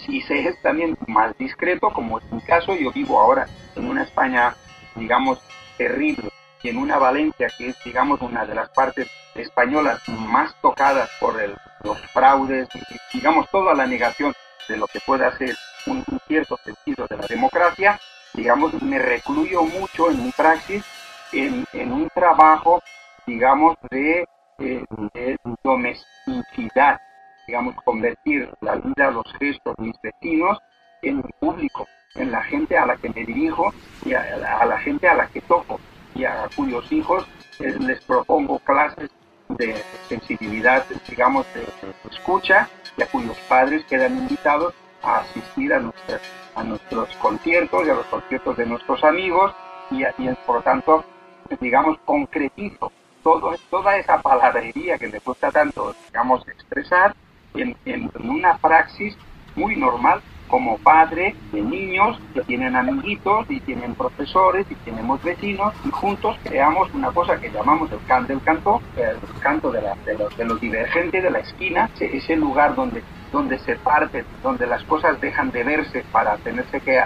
si 0.05 0.21
se 0.21 0.47
es 0.47 0.61
también 0.61 0.97
más 1.07 1.37
discreto, 1.37 1.89
como 1.91 2.19
es 2.19 2.31
mi 2.31 2.41
caso, 2.41 2.75
yo 2.75 2.91
vivo 2.91 3.19
ahora 3.19 3.47
en 3.75 3.87
una 3.89 4.03
España, 4.03 4.55
digamos, 4.95 5.39
terrible, 5.77 6.29
y 6.63 6.69
en 6.69 6.77
una 6.77 6.97
Valencia 6.97 7.47
que 7.57 7.69
es, 7.69 7.83
digamos, 7.83 8.21
una 8.21 8.45
de 8.45 8.55
las 8.55 8.69
partes 8.69 9.07
españolas 9.35 10.01
más 10.09 10.55
tocadas 10.61 11.09
por 11.19 11.39
el, 11.39 11.55
los 11.83 11.99
fraudes, 12.11 12.67
digamos, 13.13 13.47
toda 13.51 13.75
la 13.75 13.85
negación 13.85 14.33
de 14.67 14.77
lo 14.77 14.87
que 14.87 14.99
pueda 15.05 15.35
ser 15.37 15.55
un, 15.87 16.03
cierto 16.27 16.57
sentido 16.63 17.07
de 17.07 17.17
la 17.17 17.27
democracia, 17.27 17.99
digamos, 18.33 18.73
me 18.81 18.99
recluyo 18.99 19.63
mucho 19.63 20.11
en 20.11 20.23
mi 20.23 20.31
praxis 20.31 20.83
en, 21.31 21.65
en 21.73 21.91
un 21.91 22.09
trabajo, 22.09 22.81
digamos, 23.25 23.77
de, 23.89 24.27
eh, 24.59 24.85
de, 25.13 25.37
domesticidad, 25.63 26.99
digamos, 27.47 27.75
convertir 27.83 28.49
la 28.61 28.75
vida, 28.75 29.11
los 29.11 29.25
gestos 29.39 29.75
de 29.77 29.83
mis 29.83 30.01
vecinos 30.01 30.57
en 31.01 31.17
mi 31.17 31.29
público, 31.39 31.87
en 32.15 32.31
la 32.31 32.43
gente 32.43 32.77
a 32.77 32.85
la 32.85 32.97
que 32.97 33.09
me 33.09 33.23
dirijo 33.23 33.73
y 34.05 34.13
a, 34.13 34.37
la, 34.37 34.77
gente 34.79 35.07
a 35.07 35.15
la 35.15 35.27
que 35.27 35.41
toco 35.41 35.79
y 36.15 36.25
a 36.25 36.47
cuyos 36.55 36.91
hijos 36.91 37.27
eh, 37.59 37.75
les 37.79 38.03
propongo 38.03 38.59
clases 38.59 39.09
de 39.49 39.75
sensibilidad, 40.09 40.85
digamos, 41.07 41.45
de, 41.53 41.65
escucha 42.11 42.69
y 42.97 43.03
a 43.03 43.07
cuyos 43.07 43.37
padres 43.47 43.85
quedan 43.85 44.17
invitados 44.17 44.73
a 45.03 45.17
asistir 45.19 45.73
a, 45.73 45.79
nuestros 46.63 47.15
conciertos 47.17 47.85
y 47.85 47.89
a 47.89 47.93
los 47.93 48.05
conciertos 48.07 48.57
de 48.57 48.65
nuestros 48.65 49.03
amigos 49.03 49.53
y, 49.91 50.03
y 50.03 50.29
por 50.45 50.57
lo 50.57 50.61
tanto, 50.61 51.05
digamos, 51.59 51.97
concretizo 52.05 52.91
toda 53.69 53.97
esa 53.97 54.21
palabrería 54.21 54.97
que 54.97 55.07
le 55.07 55.19
cuesta 55.19 55.51
tanto, 55.51 55.93
digamos, 56.07 56.47
expresar 56.47 57.13
en, 57.55 57.75
una 58.23 58.57
praxis 58.57 59.17
muy 59.55 59.75
normal 59.75 60.21
como 60.47 60.77
padre 60.77 61.35
de 61.51 61.61
niños 61.61 62.17
que 62.33 62.41
tienen 62.41 62.75
amiguitos 62.75 63.45
y 63.49 63.59
tienen 63.59 63.95
profesores 63.95 64.65
y 64.69 64.75
tenemos 64.75 65.21
vecinos 65.21 65.73
y 65.83 65.89
juntos 65.89 66.37
creamos 66.43 66.93
una 66.93 67.11
cosa 67.11 67.37
que 67.37 67.51
llamamos 67.51 67.91
el 67.91 67.99
can 68.07 68.25
del 68.27 68.41
canto, 68.41 68.81
el 68.95 69.41
canto 69.41 69.71
de, 69.71 69.81
la, 69.81 69.95
de, 70.05 70.15
de 70.37 70.45
los 70.45 70.61
divergentes 70.61 71.21
de 71.21 71.29
la 71.29 71.39
esquina, 71.39 71.89
ese 71.99 72.35
lugar 72.37 72.75
donde, 72.75 73.03
donde 73.31 73.59
se 73.59 73.75
parten, 73.75 74.25
donde 74.43 74.67
las 74.67 74.83
cosas 74.83 75.19
dejan 75.19 75.51
de 75.51 75.63
verse 75.63 76.03
para 76.11 76.37
tenerse 76.37 76.79
que, 76.79 77.01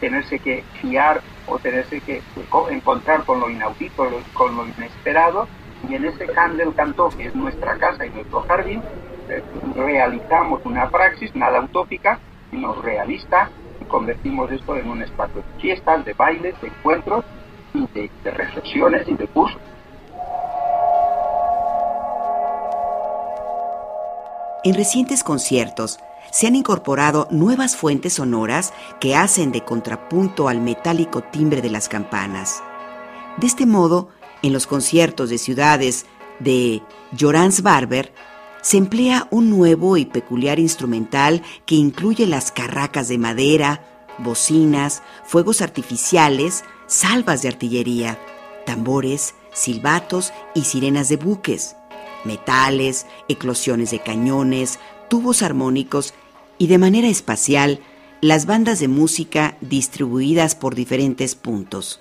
tenerse 0.00 0.38
que 0.38 0.64
fiar 0.80 1.20
o 1.46 1.58
tenerse 1.58 2.00
que 2.00 2.22
encontrar 2.70 3.24
con 3.24 3.40
lo 3.40 3.50
inaudito, 3.50 4.08
con 4.34 4.56
lo 4.56 4.66
inesperado, 4.66 5.48
y 5.88 5.94
en 5.94 6.04
ese 6.06 6.26
can 6.26 6.56
del 6.56 6.74
canto, 6.74 7.10
que 7.16 7.26
es 7.26 7.34
nuestra 7.34 7.76
casa 7.76 8.06
y 8.06 8.10
nuestro 8.10 8.40
jardín, 8.42 8.82
eh, 9.28 9.42
realizamos 9.76 10.64
una 10.64 10.88
praxis, 10.88 11.34
nada 11.36 11.60
utópica, 11.60 12.18
sino 12.50 12.74
realista, 12.82 13.50
y 13.80 13.84
convertimos 13.84 14.50
esto 14.50 14.76
en 14.76 14.88
un 14.88 15.02
espacio 15.02 15.42
de 15.42 15.60
fiestas, 15.60 16.04
de 16.04 16.14
bailes, 16.14 16.60
de 16.60 16.68
encuentros, 16.68 17.24
y 17.74 17.86
de, 17.92 18.10
de 18.24 18.30
reflexiones 18.30 19.06
y 19.08 19.14
de 19.14 19.26
cursos. 19.28 19.60
En 24.66 24.74
recientes 24.74 25.22
conciertos 25.22 26.00
se 26.32 26.48
han 26.48 26.56
incorporado 26.56 27.28
nuevas 27.30 27.76
fuentes 27.76 28.14
sonoras 28.14 28.72
que 28.98 29.14
hacen 29.14 29.52
de 29.52 29.64
contrapunto 29.64 30.48
al 30.48 30.60
metálico 30.60 31.22
timbre 31.22 31.62
de 31.62 31.70
las 31.70 31.88
campanas. 31.88 32.64
De 33.36 33.46
este 33.46 33.64
modo, 33.64 34.08
en 34.42 34.52
los 34.52 34.66
conciertos 34.66 35.30
de 35.30 35.38
ciudades 35.38 36.06
de 36.40 36.82
Jorans 37.16 37.62
Barber, 37.62 38.12
se 38.60 38.76
emplea 38.76 39.28
un 39.30 39.50
nuevo 39.50 39.98
y 39.98 40.04
peculiar 40.04 40.58
instrumental 40.58 41.42
que 41.64 41.76
incluye 41.76 42.26
las 42.26 42.50
carracas 42.50 43.06
de 43.06 43.18
madera, 43.18 43.84
bocinas, 44.18 45.00
fuegos 45.24 45.62
artificiales, 45.62 46.64
salvas 46.88 47.40
de 47.42 47.50
artillería, 47.50 48.18
tambores, 48.64 49.36
silbatos 49.52 50.32
y 50.56 50.62
sirenas 50.62 51.08
de 51.08 51.18
buques, 51.18 51.76
metales, 52.26 53.06
eclosiones 53.28 53.90
de 53.90 54.00
cañones, 54.00 54.78
tubos 55.08 55.42
armónicos 55.42 56.12
y 56.58 56.66
de 56.66 56.78
manera 56.78 57.08
espacial 57.08 57.80
las 58.20 58.46
bandas 58.46 58.80
de 58.80 58.88
música 58.88 59.56
distribuidas 59.60 60.54
por 60.54 60.74
diferentes 60.74 61.34
puntos. 61.34 62.00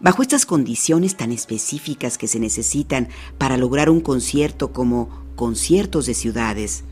Bajo 0.00 0.22
estas 0.22 0.44
condiciones 0.44 1.16
tan 1.16 1.32
específicas 1.32 2.18
que 2.18 2.28
se 2.28 2.38
necesitan 2.38 3.08
para 3.38 3.56
lograr 3.56 3.88
un 3.88 4.00
concierto 4.00 4.72
como 4.72 5.08
conciertos 5.34 6.06
de 6.06 6.14
ciudades, 6.14 6.84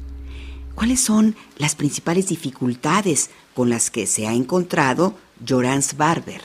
¿cuáles 0.75 1.01
son 1.01 1.37
las 1.59 1.75
principales 1.75 2.29
dificultades 2.29 3.31
con 3.55 3.69
las 3.69 3.91
que 3.91 4.07
se 4.07 4.27
ha 4.27 4.33
encontrado 4.33 5.15
Jorans 5.47 5.97
Barber? 5.97 6.41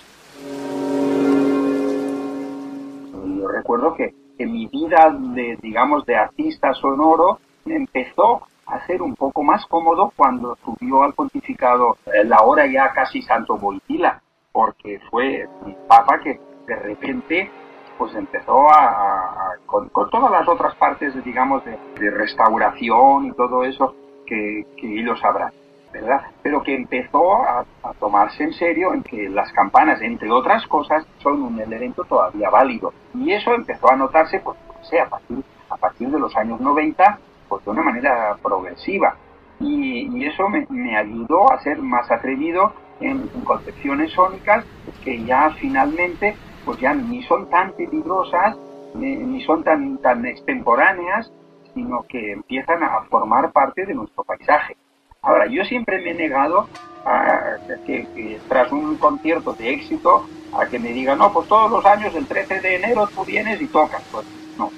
Yo 3.14 3.48
recuerdo 3.48 3.96
que, 3.96 4.14
en 4.42 4.52
mi 4.52 4.68
vida 4.68 5.12
de, 5.12 5.58
digamos, 5.62 6.06
de 6.06 6.16
artista 6.16 6.74
sonoro 6.74 7.40
empezó 7.66 8.48
a 8.66 8.86
ser 8.86 9.02
un 9.02 9.16
poco 9.16 9.44
más 9.44 9.66
cómodo 9.66 10.14
cuando 10.16 10.58
subió 10.64 11.04
al 11.04 11.14
pontificado 11.14 11.98
la 12.26 12.42
hora 12.44 12.66
ya 12.68 12.92
casi 12.94 13.22
Santo 13.22 13.58
Boitila, 13.58 14.22
porque 14.52 15.00
fue 15.10 15.48
un 15.66 15.76
papa 15.88 16.20
que 16.20 16.40
de 16.68 16.76
repente 16.76 17.52
pues 17.98 18.16
empezó 18.16 18.68
a, 18.70 19.56
con, 19.68 19.90
todas 19.90 20.32
las 20.32 20.48
otras 20.48 20.74
partes, 20.76 21.14
digamos, 21.24 21.64
de, 21.66 21.78
restauración 22.10 23.28
y 23.28 23.32
todo 23.34 23.64
eso 23.64 23.96
que, 24.26 24.66
que, 24.76 25.00
ellos 25.00 25.20
sabrán, 25.20 25.52
¿verdad? 25.92 26.22
Pero 26.42 26.62
que 26.64 26.76
empezó 26.76 27.36
a, 27.36 27.66
tomarse 28.00 28.44
en 28.44 28.54
serio 28.54 28.94
en 28.94 29.04
que 29.04 29.30
las 29.30 29.52
campanas, 29.54 30.02
entre 30.02 30.32
otras 30.32 30.66
cosas, 30.68 31.06
son 31.20 31.42
un 31.42 31.60
elemento 31.60 32.04
todavía 32.06 32.50
válido. 32.50 32.94
Y 33.14 33.32
eso 33.32 33.54
empezó 33.54 33.92
a 33.92 33.96
notarse, 33.96 34.40
pues, 34.40 34.58
a 35.00 35.10
partir, 35.10 35.44
a 35.70 35.78
partir 35.78 36.10
de 36.10 36.20
los 36.20 36.36
años 36.36 36.60
90, 36.60 37.20
pues 37.48 37.64
de 37.66 37.72
una 37.72 37.84
manera 37.84 38.38
progresiva. 38.42 39.16
Y, 39.60 40.26
eso 40.26 40.48
me, 40.50 40.66
me, 40.70 40.98
ayudó 40.98 41.52
a 41.52 41.60
ser 41.62 41.80
más 41.80 42.10
atrevido 42.10 42.74
en, 43.00 43.30
en 43.34 43.42
concepciones 43.42 44.12
sónicas 44.14 44.66
que 45.04 45.24
ya 45.24 45.52
finalmente 45.60 46.36
pues 46.66 46.80
ya 46.80 46.94
ni 46.94 47.24
son 47.24 47.50
tan 47.50 47.74
peligrosas, 47.74 48.58
ni, 48.96 49.42
son 49.44 49.64
tan, 49.64 49.98
tan 50.00 50.26
extemporáneas, 50.26 51.32
sino 51.74 52.04
que 52.08 52.34
empiezan 52.34 52.84
a 52.84 53.04
formar 53.10 53.52
parte 53.52 53.86
de 53.86 53.94
nuestro 53.94 54.24
paisaje. 54.24 54.76
Ahora, 55.24 55.46
yo 55.46 55.64
siempre 55.66 56.02
me 56.02 56.10
he 56.10 56.14
negado 56.16 56.68
a 57.06 57.58
que, 57.86 58.40
tras 58.50 58.72
un 58.72 58.98
concierto 58.98 59.54
de 59.54 59.72
éxito, 59.72 60.28
a 60.52 60.66
que 60.66 60.80
me 60.80 60.94
digan, 60.94 61.20
no, 61.20 61.32
pues 61.32 61.48
todos 61.48 61.70
los 61.70 61.86
años, 61.86 62.16
el 62.16 62.26
13 62.26 62.60
de 62.60 62.78
enero, 62.78 63.08
tú 63.14 63.24
vienes 63.24 63.62
y 63.62 63.68
tocas. 63.68 64.02
Pues 64.12 64.26
no. 64.58 64.72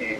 Eh, 0.00 0.18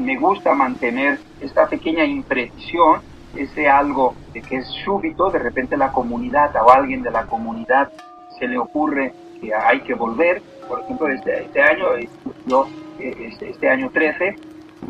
me, 0.00 0.16
gusta 0.16 0.52
mantener 0.52 1.20
esta 1.40 1.68
pequeña 1.68 2.04
imprecisión, 2.04 3.00
ese 3.36 3.68
algo 3.68 4.16
de 4.32 4.42
que 4.42 4.56
es 4.56 4.66
súbito, 4.84 5.30
de 5.30 5.38
repente 5.38 5.76
la 5.76 5.92
comunidad 5.92 6.56
o 6.56 6.68
alguien 6.68 7.02
de 7.02 7.12
la 7.12 7.24
comunidad 7.26 7.92
se 8.36 8.48
le 8.48 8.58
ocurre 8.58 9.14
que 9.40 9.54
hay 9.54 9.80
que 9.82 9.94
volver. 9.94 10.42
Por 10.68 10.80
ejemplo, 10.80 11.06
este, 11.06 11.44
este 11.44 11.62
año, 11.62 11.94
eh, 11.94 12.08
yo, 12.46 12.66
eh, 12.98 13.28
este, 13.30 13.50
este, 13.50 13.68
año 13.68 13.90
13, 13.90 14.34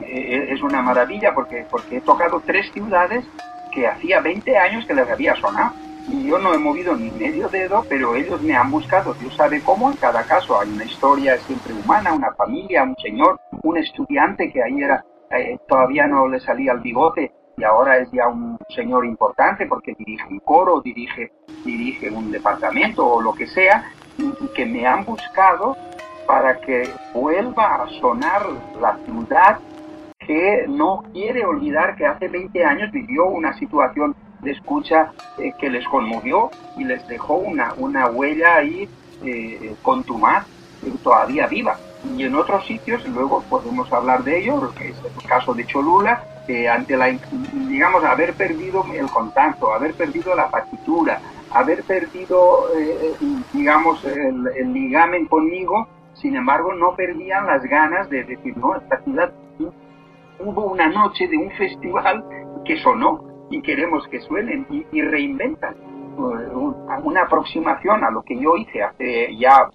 eh, 0.00 0.46
es 0.48 0.62
una 0.62 0.80
maravilla 0.80 1.34
porque, 1.34 1.66
porque 1.70 1.98
he 1.98 2.00
tocado 2.00 2.42
tres 2.46 2.72
ciudades 2.72 3.26
que 3.70 3.86
hacía 3.86 4.20
20 4.20 4.56
años 4.56 4.86
que 4.86 4.94
les 4.94 5.08
había 5.08 5.34
sonado. 5.36 5.74
Y 6.08 6.26
yo 6.26 6.38
no 6.38 6.54
he 6.54 6.58
movido 6.58 6.96
ni 6.96 7.10
medio 7.10 7.48
dedo, 7.48 7.84
pero 7.88 8.14
ellos 8.14 8.40
me 8.40 8.56
han 8.56 8.70
buscado, 8.70 9.12
Dios 9.14 9.36
sabe 9.36 9.60
cómo, 9.62 9.90
en 9.90 9.96
cada 9.98 10.24
caso 10.24 10.58
hay 10.58 10.70
una 10.70 10.84
historia 10.84 11.36
siempre 11.38 11.74
humana, 11.74 12.14
una 12.14 12.32
familia, 12.32 12.82
un 12.82 12.96
señor, 12.96 13.38
un 13.62 13.76
estudiante 13.76 14.50
que 14.50 14.62
ahí 14.62 14.82
era, 14.82 15.04
todavía 15.68 16.06
no 16.06 16.26
le 16.26 16.40
salía 16.40 16.72
el 16.72 16.80
bigote 16.80 17.30
y 17.58 17.64
ahora 17.64 17.98
es 17.98 18.10
ya 18.12 18.28
un 18.28 18.56
señor 18.68 19.04
importante 19.04 19.66
porque 19.66 19.94
dirige 19.98 20.24
un 20.30 20.38
coro, 20.40 20.80
dirige, 20.80 21.32
dirige 21.64 22.08
un 22.08 22.30
departamento 22.30 23.06
o 23.06 23.20
lo 23.20 23.34
que 23.34 23.46
sea, 23.48 23.90
y 24.16 24.32
que 24.54 24.64
me 24.64 24.86
han 24.86 25.04
buscado 25.04 25.76
para 26.26 26.60
que 26.60 26.88
vuelva 27.12 27.82
a 27.82 27.88
sonar 28.00 28.42
la 28.80 28.96
ciudad 29.04 29.58
que 30.28 30.66
no 30.68 31.04
quiere 31.14 31.46
olvidar 31.46 31.96
que 31.96 32.04
hace 32.04 32.28
20 32.28 32.62
años 32.62 32.92
vivió 32.92 33.24
una 33.24 33.58
situación 33.58 34.14
de 34.42 34.50
escucha 34.52 35.10
eh, 35.38 35.52
que 35.58 35.70
les 35.70 35.88
conmovió 35.88 36.50
y 36.76 36.84
les 36.84 37.08
dejó 37.08 37.36
una, 37.36 37.72
una 37.78 38.08
huella 38.08 38.56
ahí 38.56 38.86
eh, 39.24 39.74
contumaz, 39.82 40.46
todavía 41.02 41.46
viva. 41.46 41.78
Y 42.14 42.24
en 42.24 42.34
otros 42.34 42.66
sitios, 42.66 43.08
luego 43.08 43.42
podemos 43.48 43.90
hablar 43.90 44.22
de 44.22 44.38
ello, 44.38 44.70
que 44.78 44.90
es 44.90 44.96
el 45.02 45.26
caso 45.26 45.54
de 45.54 45.64
Cholula, 45.66 46.22
ante 46.70 46.96
la, 46.96 47.08
digamos, 47.68 48.04
haber 48.04 48.34
perdido 48.34 48.84
el 48.94 49.10
contacto, 49.10 49.72
haber 49.72 49.94
perdido 49.94 50.34
la 50.34 50.48
partitura, 50.48 51.20
haber 51.50 51.82
perdido, 51.84 52.68
eh, 52.78 53.14
digamos, 53.52 54.04
el, 54.04 54.72
ligamen 54.72 55.26
conmigo, 55.26 55.88
sin 56.14 56.36
embargo, 56.36 56.72
no 56.74 56.94
perdían 56.94 57.46
las 57.46 57.62
ganas 57.64 58.08
de 58.10 58.24
decir, 58.24 58.56
no, 58.56 58.76
esta 58.76 59.00
ciudad 59.02 59.32
hubo 60.40 60.66
una 60.66 60.88
noche 60.88 61.28
de 61.28 61.36
un 61.36 61.50
festival 61.52 62.24
que 62.64 62.76
sonó 62.78 63.46
y 63.50 63.62
queremos 63.62 64.06
que 64.08 64.20
suenen 64.20 64.66
y, 64.70 65.00
reinventan 65.00 65.74
una 67.04 67.22
aproximación 67.22 68.02
a 68.02 68.10
lo 68.10 68.22
que 68.22 68.38
yo 68.38 68.56
hice 68.56 68.82
hace 68.82 69.36
ya 69.36 69.68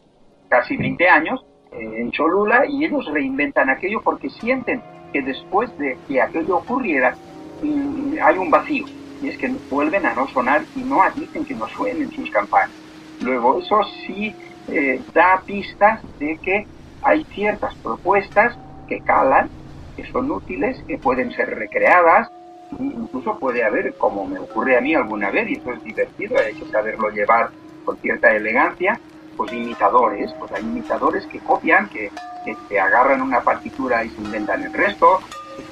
casi 0.50 0.76
20 0.76 1.08
años 1.08 1.46
eh, 1.72 2.02
en 2.02 2.12
Cholula 2.12 2.66
y 2.68 2.84
ellos 2.84 3.06
reinventan 3.14 3.70
aquello 3.70 4.02
porque 4.04 4.30
sienten 4.30 4.82
que 5.14 5.22
después 5.22 5.76
de 5.78 5.98
que 6.08 6.22
aquello 6.22 6.58
ocurriera 6.58 7.16
mm, 7.62 8.16
hay 8.22 8.38
un 8.38 8.52
vacío 8.52 8.86
y 9.22 9.30
es 9.30 9.38
que 9.38 9.48
vuelven 9.70 10.06
a 10.06 10.14
no 10.14 10.28
sonar 10.28 10.66
y 10.76 10.84
no 10.84 11.02
admiten 11.02 11.46
que 11.46 11.56
no 11.56 11.68
suenen 11.70 12.12
sus 12.12 12.30
campanas. 12.30 12.76
Luego, 13.22 13.60
eso 13.60 13.82
sí 14.06 14.36
eh, 14.68 15.02
da 15.14 15.42
pistas 15.46 16.02
de 16.20 16.38
que 16.44 16.68
hay 17.02 17.24
ciertas 17.34 17.74
propuestas 17.76 18.58
que 18.88 19.00
calan, 19.00 19.50
que 19.96 20.06
son 20.12 20.32
útiles, 20.32 20.82
que 20.88 20.98
pueden 20.98 21.32
ser 21.32 21.50
recreadas, 21.56 22.30
incluso 22.80 23.38
puede 23.40 23.64
haber, 23.64 23.94
como 23.96 24.26
me 24.26 24.40
ocurre 24.40 24.78
a 24.78 24.82
mí 24.82 24.96
alguna 24.96 25.30
vez, 25.32 25.50
y 25.50 25.54
eso 25.54 25.72
es 25.74 25.84
divertido, 25.84 26.38
hay 26.38 26.54
que 26.54 26.66
saberlo 26.66 27.10
llevar 27.10 27.50
con 27.86 27.98
cierta 27.98 28.36
elegancia, 28.36 29.00
pues 29.38 29.52
imitadores, 29.54 30.34
pues 30.40 30.52
hay 30.52 30.64
imitadores 30.64 31.26
que 31.28 31.40
copian, 31.40 31.90
que, 31.90 32.12
que, 32.70 32.80
agarran 32.80 33.22
una 33.22 33.42
partitura 33.42 34.04
y 34.04 34.10
se 34.10 34.22
inventan 34.22 34.64
el 34.64 34.74
resto, 34.74 35.20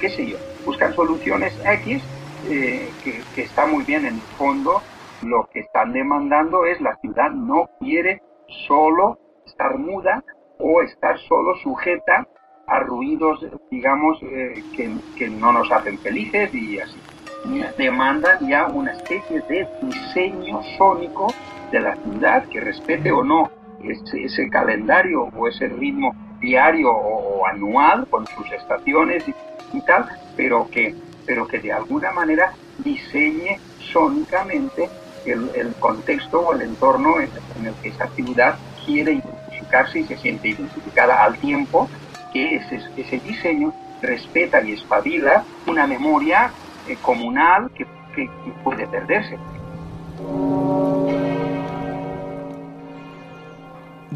qué 0.00 0.10
sé 0.10 0.26
yo, 0.26 0.38
buscan 0.64 0.92
soluciones 0.94 1.52
X 1.64 2.02
eh, 2.48 2.90
que, 3.04 3.42
está 3.42 3.66
muy 3.66 3.84
bien 3.84 4.04
en 4.04 4.14
el 4.14 4.20
fondo, 4.36 4.82
lo 5.22 5.48
que 5.52 5.60
están 5.60 5.92
demandando 5.92 6.64
es 6.64 6.80
la 6.80 6.96
ciudad 6.96 7.30
no 7.30 7.70
quiere 7.78 8.20
solo 8.66 9.18
estar 9.46 9.78
muda 9.78 10.24
o 10.58 10.82
estar 10.82 11.18
solo 11.20 11.54
sujeta 11.62 12.26
a 12.66 12.80
ruidos, 12.80 13.44
digamos, 13.70 14.18
eh, 14.22 14.62
que, 14.76 15.28
no 15.28 15.52
nos 15.52 15.70
hacen 15.70 15.98
felices 15.98 16.54
y 16.54 16.78
así. 16.78 16.98
Demandan 17.76 18.48
ya 18.48 18.66
una 18.66 18.92
especie 18.92 19.40
de 19.48 19.66
diseño 19.82 20.62
sónico 20.78 21.32
de 21.72 21.80
la 21.80 21.96
ciudad 21.96 22.44
que 22.48 22.60
respete 22.60 23.10
o 23.10 23.24
no 23.24 23.50
ese, 23.82 24.24
ese 24.24 24.48
calendario 24.48 25.24
o 25.36 25.48
ese 25.48 25.66
ritmo 25.66 26.14
diario 26.40 26.90
o 26.92 27.44
anual 27.46 28.06
con 28.08 28.26
sus 28.28 28.50
estaciones 28.52 29.24
y 29.72 29.80
tal, 29.80 30.06
pero 30.36 30.68
que 30.70 30.94
pero 31.26 31.46
que 31.46 31.58
de 31.58 31.72
alguna 31.72 32.10
manera 32.12 32.52
diseñe 32.78 33.58
sónicamente 33.92 34.88
el, 35.24 35.74
contexto 35.78 36.40
o 36.40 36.52
el 36.52 36.62
entorno 36.62 37.20
en, 37.20 37.66
el 37.66 37.74
que 37.74 37.88
esa 37.88 38.08
ciudad 38.08 38.56
quiere 38.84 39.12
identificarse 39.12 40.00
y 40.00 40.04
se 40.04 40.16
siente 40.16 40.48
identificada 40.48 41.22
al 41.22 41.36
tiempo 41.38 41.88
que 42.32 42.56
ese, 42.56 42.80
ese 42.96 43.18
diseño 43.20 43.72
respeta 44.00 44.62
y 44.62 44.72
espabila 44.72 45.44
una 45.66 45.86
memoria 45.86 46.52
eh, 46.88 46.96
comunal 47.00 47.70
que, 47.74 47.86
que, 48.14 48.28
puede 48.64 48.86
perderse. 48.86 49.38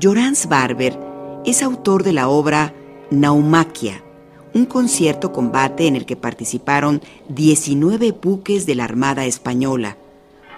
Jorans 0.00 0.46
Barber 0.48 0.98
es 1.44 1.62
autor 1.62 2.02
de 2.02 2.12
la 2.12 2.28
obra 2.28 2.74
Naumaquia, 3.10 4.02
un 4.52 4.66
concierto 4.66 5.32
combate 5.32 5.86
en 5.86 5.96
el 5.96 6.06
que 6.06 6.16
participaron 6.16 7.00
19 7.28 8.12
buques 8.12 8.66
de 8.66 8.74
la 8.74 8.84
Armada 8.84 9.24
Española, 9.24 9.96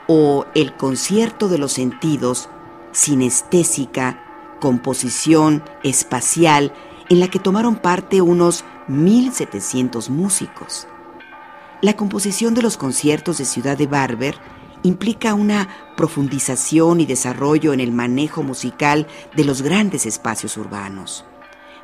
o 0.07 0.47
el 0.55 0.75
concierto 0.75 1.49
de 1.49 1.59
los 1.59 1.73
sentidos, 1.73 2.49
sinestésica, 2.93 4.25
composición 4.61 5.63
espacial, 5.83 6.73
en 7.09 7.21
la 7.21 7.29
que 7.29 7.39
tomaron 7.39 7.77
parte 7.77 8.21
unos 8.21 8.65
1.700 8.89 10.11
músicos. 10.11 10.87
La 11.81 11.95
composición 11.95 12.55
de 12.55 12.63
los 12.63 12.77
conciertos 12.77 13.39
de 13.39 13.45
Ciudad 13.45 13.77
de 13.79 13.87
Barber 13.87 14.37
implica 14.83 15.35
una 15.35 15.69
profundización 15.97 17.01
y 17.01 17.07
desarrollo 17.07 17.73
en 17.73 17.81
el 17.81 17.93
manejo 17.93 18.43
musical 18.43 19.07
de 19.37 19.45
los 19.45 19.63
grandes 19.63 20.07
espacios 20.07 20.57
urbanos. 20.57 21.25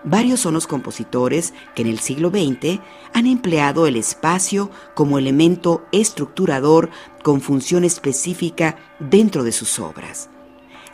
Varios 0.04 0.40
son 0.40 0.52
los 0.52 0.66
compositores 0.66 1.54
que 1.74 1.82
en 1.82 1.88
el 1.88 1.98
siglo 1.98 2.28
XX 2.28 2.80
han 3.14 3.26
empleado 3.26 3.86
el 3.86 3.96
espacio 3.96 4.70
como 4.94 5.18
elemento 5.18 5.86
estructurador 5.92 6.90
con 7.22 7.40
función 7.40 7.84
específica 7.84 8.76
dentro 9.00 9.44
de 9.44 9.52
sus 9.52 9.78
obras. 9.78 10.28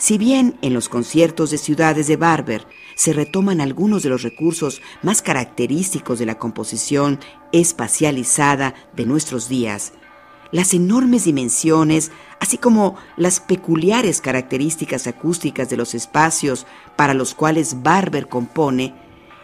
Si 0.00 0.16
bien 0.16 0.56
en 0.62 0.72
los 0.72 0.88
conciertos 0.88 1.50
de 1.50 1.58
ciudades 1.58 2.06
de 2.06 2.16
Barber 2.16 2.66
se 2.94 3.12
retoman 3.12 3.60
algunos 3.60 4.02
de 4.02 4.08
los 4.08 4.22
recursos 4.22 4.80
más 5.02 5.20
característicos 5.20 6.18
de 6.18 6.24
la 6.24 6.38
composición 6.38 7.20
espacializada 7.52 8.74
de 8.96 9.04
nuestros 9.04 9.50
días, 9.50 9.92
las 10.52 10.72
enormes 10.72 11.24
dimensiones, 11.24 12.12
así 12.40 12.56
como 12.56 12.96
las 13.18 13.40
peculiares 13.40 14.22
características 14.22 15.06
acústicas 15.06 15.68
de 15.68 15.76
los 15.76 15.94
espacios 15.94 16.66
para 16.96 17.12
los 17.12 17.34
cuales 17.34 17.82
Barber 17.82 18.26
compone, 18.26 18.94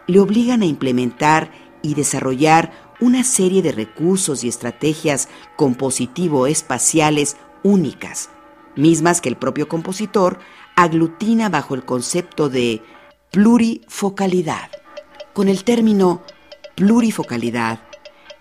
le 0.07 0.21
obligan 0.21 0.62
a 0.62 0.66
implementar 0.66 1.53
y 1.83 1.92
desarrollar 1.92 2.73
una 2.99 3.25
serie 3.25 3.61
de 3.61 3.73
recursos 3.73 4.42
y 4.42 4.49
estrategias 4.49 5.29
compositivo-espaciales 5.57 7.37
únicas, 7.62 8.31
mismas 8.77 9.21
que 9.21 9.29
el 9.29 9.37
propio 9.37 9.69
compositor 9.69 10.39
aglutina 10.77 11.49
bajo 11.49 11.75
el 11.75 11.85
concepto 11.85 12.49
de 12.49 12.83
plurifocalidad. 13.31 14.71
Con 15.33 15.49
el 15.49 15.65
término 15.65 16.23
plurifocalidad, 16.75 17.81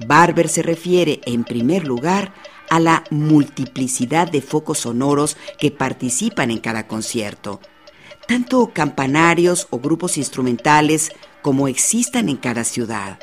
Barber 0.08 0.50
se 0.50 0.62
refiere, 0.62 1.22
en 1.26 1.44
primer 1.44 1.88
lugar, 1.88 2.34
a 2.70 2.80
la 2.80 3.04
multiplicidad 3.10 4.30
de 4.30 4.42
focos 4.42 4.80
sonoros 4.80 5.38
que 5.58 5.72
participan 5.72 6.52
en 6.52 6.58
cada 6.58 6.88
concierto, 6.88 7.62
tanto 8.28 8.72
campanarios 8.74 9.68
o 9.70 9.80
grupos 9.80 10.18
instrumentales 10.18 11.12
como 11.42 11.68
existan 11.68 12.28
en 12.28 12.38
cada 12.38 12.64
ciudad. 12.64 13.20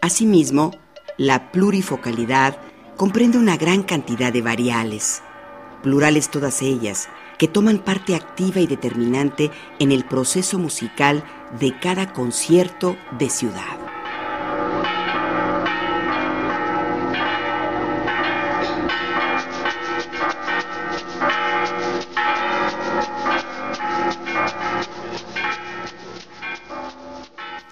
Asimismo, 0.00 0.72
la 1.16 1.50
plurifocalidad 1.50 2.58
comprende 2.96 3.38
una 3.38 3.56
gran 3.56 3.82
cantidad 3.82 4.32
de 4.32 4.42
variables, 4.42 5.22
plurales 5.82 6.30
todas 6.30 6.62
ellas, 6.62 7.08
que 7.38 7.48
toman 7.48 7.78
parte 7.78 8.14
activa 8.14 8.60
y 8.60 8.66
determinante 8.66 9.50
en 9.78 9.92
el 9.92 10.04
proceso 10.04 10.58
musical 10.58 11.24
de 11.58 11.78
cada 11.78 12.12
concierto 12.12 12.96
de 13.18 13.28
ciudad. 13.28 13.78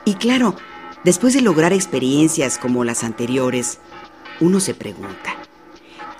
Y 0.05 0.15
claro, 0.15 0.57
después 1.05 1.35
de 1.35 1.41
lograr 1.41 1.73
experiencias 1.73 2.59
como 2.59 2.83
las 2.83 3.05
anteriores, 3.05 3.79
uno 4.41 4.59
se 4.59 4.75
pregunta, 4.75 5.37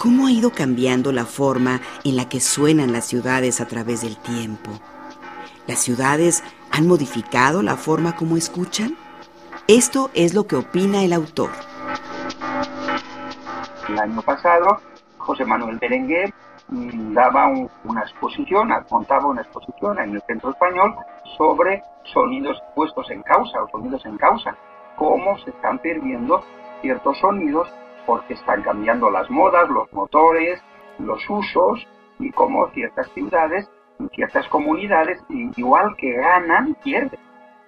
¿cómo 0.01 0.27
ha 0.27 0.33
ido 0.33 0.51
cambiando 0.51 1.13
la 1.13 1.27
forma 1.27 1.83
en 2.05 2.17
la 2.17 2.27
que 2.27 2.41
suenan 2.41 2.91
las 2.91 3.05
ciudades 3.05 3.61
a 3.61 3.67
través 3.67 4.01
del 4.01 4.17
tiempo? 4.17 4.71
¿Las 5.67 5.81
ciudades 5.81 6.43
han 6.73 6.89
modificado 6.89 7.63
la 7.63 7.77
forma 7.77 8.17
como 8.17 8.39
escuchan? 8.39 8.97
Esto 9.69 10.11
es 10.15 10.33
lo 10.33 10.47
que 10.47 10.57
opina 10.57 11.05
el 11.05 11.13
autor. 11.13 11.51
El 13.91 13.99
año 13.99 14.23
pasado, 14.23 14.81
José 15.19 15.45
Manuel 15.45 15.77
Berenguer 15.77 16.33
mm, 16.69 17.13
daba 17.13 17.49
una 17.85 18.01
exposición, 18.01 18.71
contaba 18.89 19.27
una 19.27 19.43
exposición 19.43 19.99
en 19.99 20.15
el 20.15 20.23
Centro 20.27 20.51
Español 20.51 20.95
sobre 21.37 21.83
sonidos 22.05 22.57
puestos 22.75 23.11
en 23.11 23.21
causa 23.23 23.63
o 23.65 23.69
sonidos 23.69 24.07
en 24.07 24.17
causa, 24.17 24.57
cómo 24.97 25.37
se 25.45 25.51
están 25.51 25.79
perdiendo 25.79 26.43
ciertos 26.81 27.19
sonidos 27.19 27.69
porque 28.11 28.35
están 28.35 28.63
cambiando 28.63 29.09
las 29.09 29.31
modas, 29.31 29.69
los 29.69 29.93
motores, 29.93 30.61
los 30.99 31.23
usos 31.31 31.87
y 32.19 32.33
cómo 32.33 32.69
ciertas 32.71 33.09
ciudades 33.13 33.71
ciertas 34.15 34.49
comunidades, 34.49 35.21
igual 35.57 35.95
que 35.97 36.13
ganan, 36.13 36.75
pierden. 36.83 37.21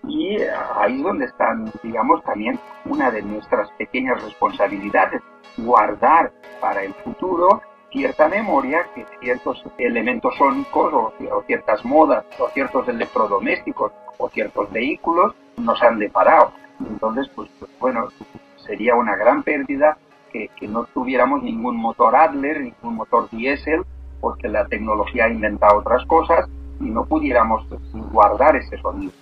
Y 0.04 0.36
ahí 0.76 0.96
es 0.96 1.02
donde 1.02 1.26
están, 1.26 1.70
digamos, 1.82 2.24
también 2.24 2.58
una 2.86 3.10
de 3.10 3.22
nuestras 3.22 3.70
pequeñas 3.72 4.22
responsabilidades, 4.22 5.22
guardar 5.58 6.32
para 6.60 6.82
el 6.82 6.94
futuro 6.94 7.60
cierta 7.92 8.28
memoria 8.28 8.86
que 8.94 9.04
ciertos 9.20 9.62
elementos 9.76 10.34
sónicos 10.36 10.92
o, 10.94 11.12
ciertas 11.46 11.84
modas 11.84 12.24
o 12.38 12.48
ciertos 12.48 12.88
electrodomésticos 12.88 13.92
o 14.16 14.30
ciertos 14.30 14.72
vehículos 14.72 15.34
nos 15.58 15.80
han 15.82 15.98
deparado. 15.98 16.52
Entonces, 16.80 17.28
pues, 17.34 17.50
pues 17.60 17.70
bueno, 17.78 18.08
sería 18.56 18.94
una 18.94 19.14
gran 19.14 19.42
pérdida 19.42 19.98
que, 20.32 20.50
no 20.68 20.84
tuviéramos 20.84 21.42
ningún 21.42 21.76
motor 21.76 22.16
Adler, 22.16 22.60
ningún 22.60 22.96
motor 22.96 23.28
diésel, 23.30 23.82
porque 24.20 24.48
la 24.48 24.66
tecnología 24.66 25.26
ha 25.26 25.30
inventado 25.30 25.78
otras 25.78 26.04
cosas 26.06 26.48
y 26.80 26.84
no 26.84 27.04
pudiéramos 27.04 27.66
guardar 28.12 28.56
ese 28.56 28.78
sonido. 28.78 29.12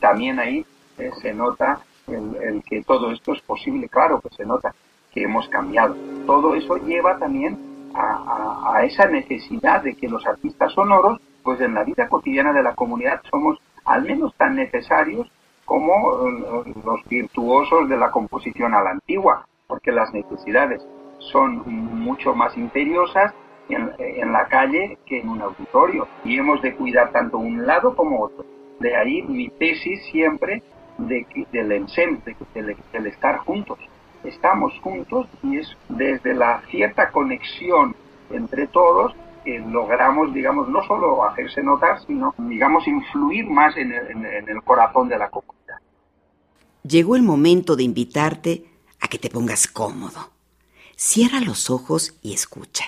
También 0.00 0.38
ahí 0.38 0.66
eh, 0.98 1.10
se 1.20 1.32
nota 1.32 1.80
el 2.08 2.62
que 2.64 2.82
todo 2.82 3.10
esto 3.10 3.32
es 3.32 3.40
posible, 3.42 3.88
claro 3.88 4.20
que 4.20 4.34
se 4.34 4.46
nota 4.46 4.74
que 5.12 5.22
hemos 5.22 5.48
cambiado. 5.48 5.96
Todo 6.26 6.54
eso 6.54 6.76
lleva 6.76 7.18
también 7.18 7.58
a, 7.94 8.82
esa 8.84 9.06
necesidad 9.06 9.82
de 9.82 9.94
que 9.94 10.08
los 10.08 10.26
artistas 10.26 10.72
sonoros, 10.72 11.18
pues 11.42 11.60
en 11.60 11.74
la 11.74 11.84
vida 11.84 12.08
cotidiana 12.08 12.52
de 12.52 12.62
la 12.62 12.74
comunidad 12.74 13.22
somos 13.30 13.58
al 13.84 14.02
menos 14.02 14.34
tan 14.34 14.56
necesarios 14.56 15.26
como 15.64 16.28
eh, 16.28 16.74
los 16.84 17.02
virtuosos 17.08 17.88
de 17.88 17.96
la 17.96 18.10
composición 18.10 18.74
a 18.74 18.82
la 18.82 18.90
antigua, 18.90 19.46
porque 19.66 19.92
las 19.92 20.12
necesidades 20.12 20.86
son 21.18 21.62
mucho 21.66 22.34
más 22.34 22.56
imperiosas 22.56 23.32
en, 23.68 24.32
la 24.32 24.46
calle 24.46 24.98
que 25.06 25.20
en 25.20 25.28
un 25.28 25.42
auditorio 25.42 26.06
y 26.24 26.38
hemos 26.38 26.62
de 26.62 26.74
cuidar 26.74 27.10
tanto 27.10 27.38
un 27.38 27.66
lado 27.66 27.96
como 27.96 28.22
otro. 28.22 28.44
De 28.78 28.94
ahí 28.94 29.22
mi 29.22 29.48
tesis 29.48 30.04
siempre 30.12 30.62
de, 30.98 31.26
del 31.52 31.72
ensemble, 31.72 32.36
del 32.54 33.06
estar 33.06 33.38
juntos 33.38 33.78
estamos 34.26 34.72
juntos 34.80 35.26
y 35.42 35.58
es 35.58 35.68
desde 35.88 36.34
la 36.34 36.62
cierta 36.70 37.10
conexión 37.10 37.94
entre 38.30 38.66
todos 38.68 39.14
que 39.44 39.60
logramos, 39.60 40.34
digamos, 40.34 40.68
no 40.68 40.82
solo 40.84 41.24
hacerse 41.24 41.62
notar, 41.62 42.00
sino, 42.04 42.34
digamos, 42.36 42.86
influir 42.88 43.46
más 43.46 43.76
en 43.76 43.92
el, 43.92 44.62
corazón 44.64 45.08
de 45.08 45.18
la 45.18 45.30
comunidad. 45.30 45.76
Llegó 46.82 47.14
el 47.14 47.22
momento 47.22 47.76
de 47.76 47.84
invitarte 47.84 48.64
a 49.00 49.08
que 49.08 49.18
te 49.18 49.30
pongas 49.30 49.66
cómodo. 49.66 50.30
Cierra 50.96 51.40
los 51.40 51.70
ojos 51.70 52.14
y 52.22 52.32
escucha. 52.32 52.84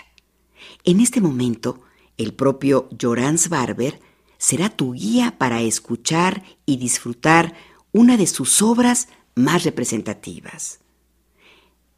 En 0.85 1.01
este 1.01 1.21
momento, 1.21 1.83
el 2.17 2.35
propio 2.35 2.89
Jorans 3.01 3.49
Barber 3.49 4.01
será 4.39 4.71
tu 4.71 4.93
guía 4.93 5.37
para 5.39 5.61
escuchar 5.61 6.43
y 6.65 6.77
disfrutar 6.77 7.55
una 7.93 8.17
de 8.17 8.27
sus 8.27 8.63
obras 8.63 9.09
más 9.35 9.65
representativas. 9.65 10.81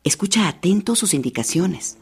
Escucha 0.02 0.48
atento 0.48 0.96
sus 0.96 1.14
indicaciones. 1.14 1.98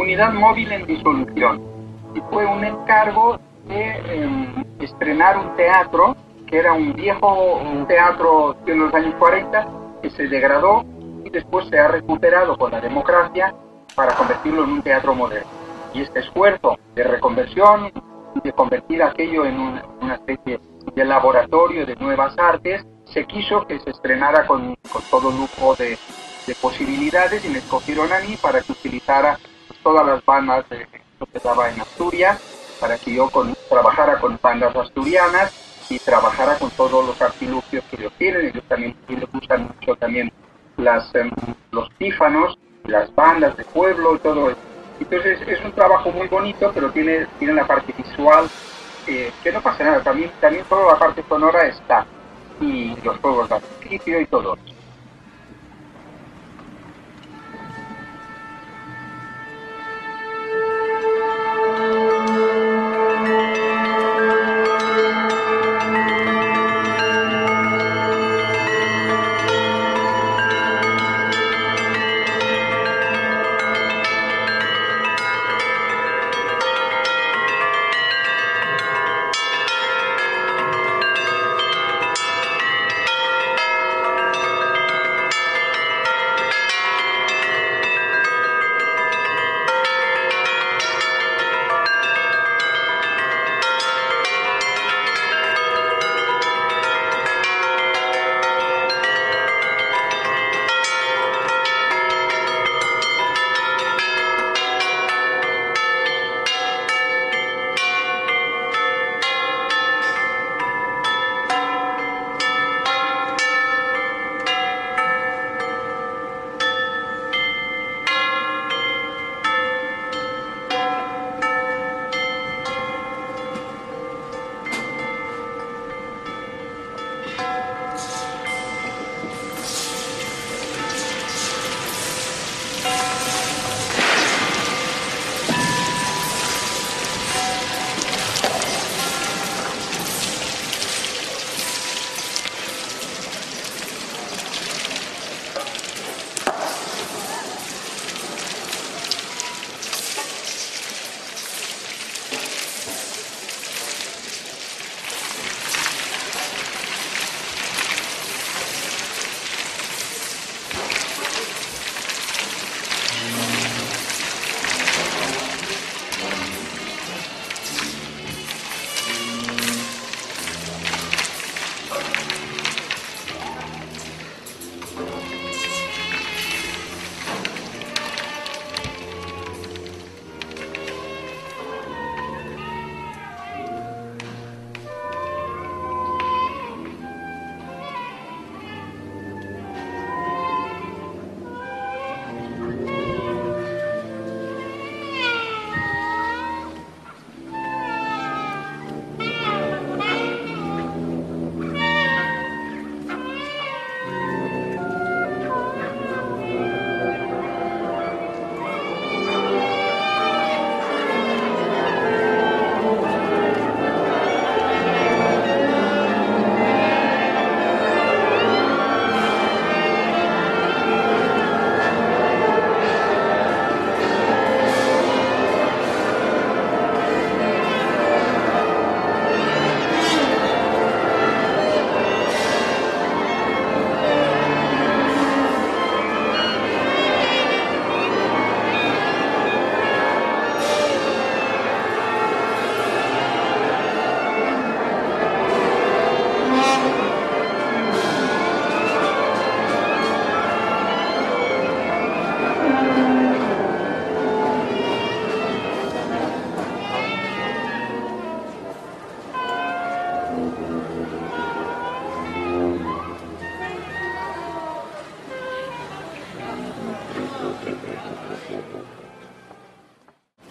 Unidad 0.00 0.32
Móvil 0.32 0.72
en 0.72 0.86
Disolución 0.86 1.60
y 2.14 2.20
fue 2.30 2.46
un 2.46 2.64
encargo 2.64 3.38
de 3.68 3.90
em, 4.14 4.64
estrenar 4.80 5.36
un 5.36 5.54
teatro 5.56 6.16
que 6.46 6.58
era 6.58 6.72
un 6.72 6.94
viejo 6.94 7.60
teatro 7.86 8.56
de 8.64 8.76
los 8.76 8.94
años 8.94 9.14
40 9.18 9.68
que 10.00 10.08
se 10.08 10.26
degradó 10.26 10.86
y 11.22 11.28
después 11.28 11.68
se 11.68 11.78
ha 11.78 11.88
recuperado 11.88 12.56
con 12.56 12.70
la 12.70 12.80
democracia 12.80 13.54
para 13.94 14.14
convertirlo 14.14 14.64
en 14.64 14.70
un 14.70 14.82
teatro 14.82 15.14
moderno. 15.14 15.50
Y 15.92 16.00
este 16.00 16.20
esfuerzo 16.20 16.78
de 16.94 17.04
reconversión, 17.04 17.92
de 18.42 18.52
convertir 18.52 19.02
aquello 19.02 19.44
en 19.44 19.60
una, 19.60 20.14
especie 20.14 20.60
de 20.94 21.04
laboratorio 21.04 21.84
de 21.84 21.96
nuevas 21.96 22.38
artes, 22.38 22.86
se 23.04 23.26
quiso 23.26 23.66
que 23.66 23.78
se 23.80 23.90
estrenara 23.90 24.46
con, 24.46 24.76
con 24.90 25.02
todo 25.10 25.30
lujo 25.30 25.76
de, 25.76 25.98
de 26.46 26.54
posibilidades 26.54 27.44
y 27.44 27.48
me 27.50 27.58
escogieron 27.58 28.10
a 28.12 28.20
mí 28.20 28.38
para 28.40 28.62
que 28.62 28.72
utilizara 28.72 29.38
todas 29.82 30.06
las 30.06 30.24
bandas 30.24 30.68
de, 30.68 30.86
que 30.86 31.38
estaba 31.38 31.70
en 31.70 31.80
Asturias, 31.80 32.40
para 32.80 32.96
que 32.98 33.14
yo 33.14 33.28
con, 33.30 33.54
trabajara 33.68 34.18
con 34.20 34.38
bandas 34.42 34.74
asturianas 34.74 35.52
y 35.90 35.98
trabajara 35.98 36.58
con 36.58 36.70
todos 36.70 37.04
los 37.06 37.20
artilugios 37.20 37.84
que 37.90 37.96
ellos 37.96 38.12
tienen. 38.16 38.46
Ellos 38.46 38.64
también 38.68 38.96
les 39.08 39.30
gustan 39.30 39.68
mucho 39.68 39.96
también 39.96 40.32
las, 40.76 41.14
em, 41.14 41.30
los 41.72 41.90
pífanos, 41.94 42.58
las 42.84 43.14
bandas 43.14 43.56
de 43.56 43.64
pueblo 43.64 44.16
y 44.16 44.18
todo 44.20 44.50
eso. 44.50 44.58
Entonces 45.00 45.40
es 45.46 45.64
un 45.64 45.72
trabajo 45.72 46.10
muy 46.10 46.28
bonito, 46.28 46.70
pero 46.74 46.90
tiene, 46.90 47.26
tiene 47.38 47.54
la 47.54 47.66
parte 47.66 47.92
visual, 47.96 48.48
eh, 49.06 49.32
que 49.42 49.52
no 49.52 49.60
pasa 49.62 49.84
nada, 49.84 50.02
también, 50.02 50.30
también 50.40 50.64
toda 50.68 50.92
la 50.92 50.98
parte 50.98 51.24
sonora 51.28 51.66
está, 51.66 52.06
y 52.60 52.94
los 53.02 53.18
juegos 53.18 53.48
de 53.48 53.54
artificio 53.56 54.20
y 54.20 54.26
todo 54.26 54.54
eso. 54.54 54.69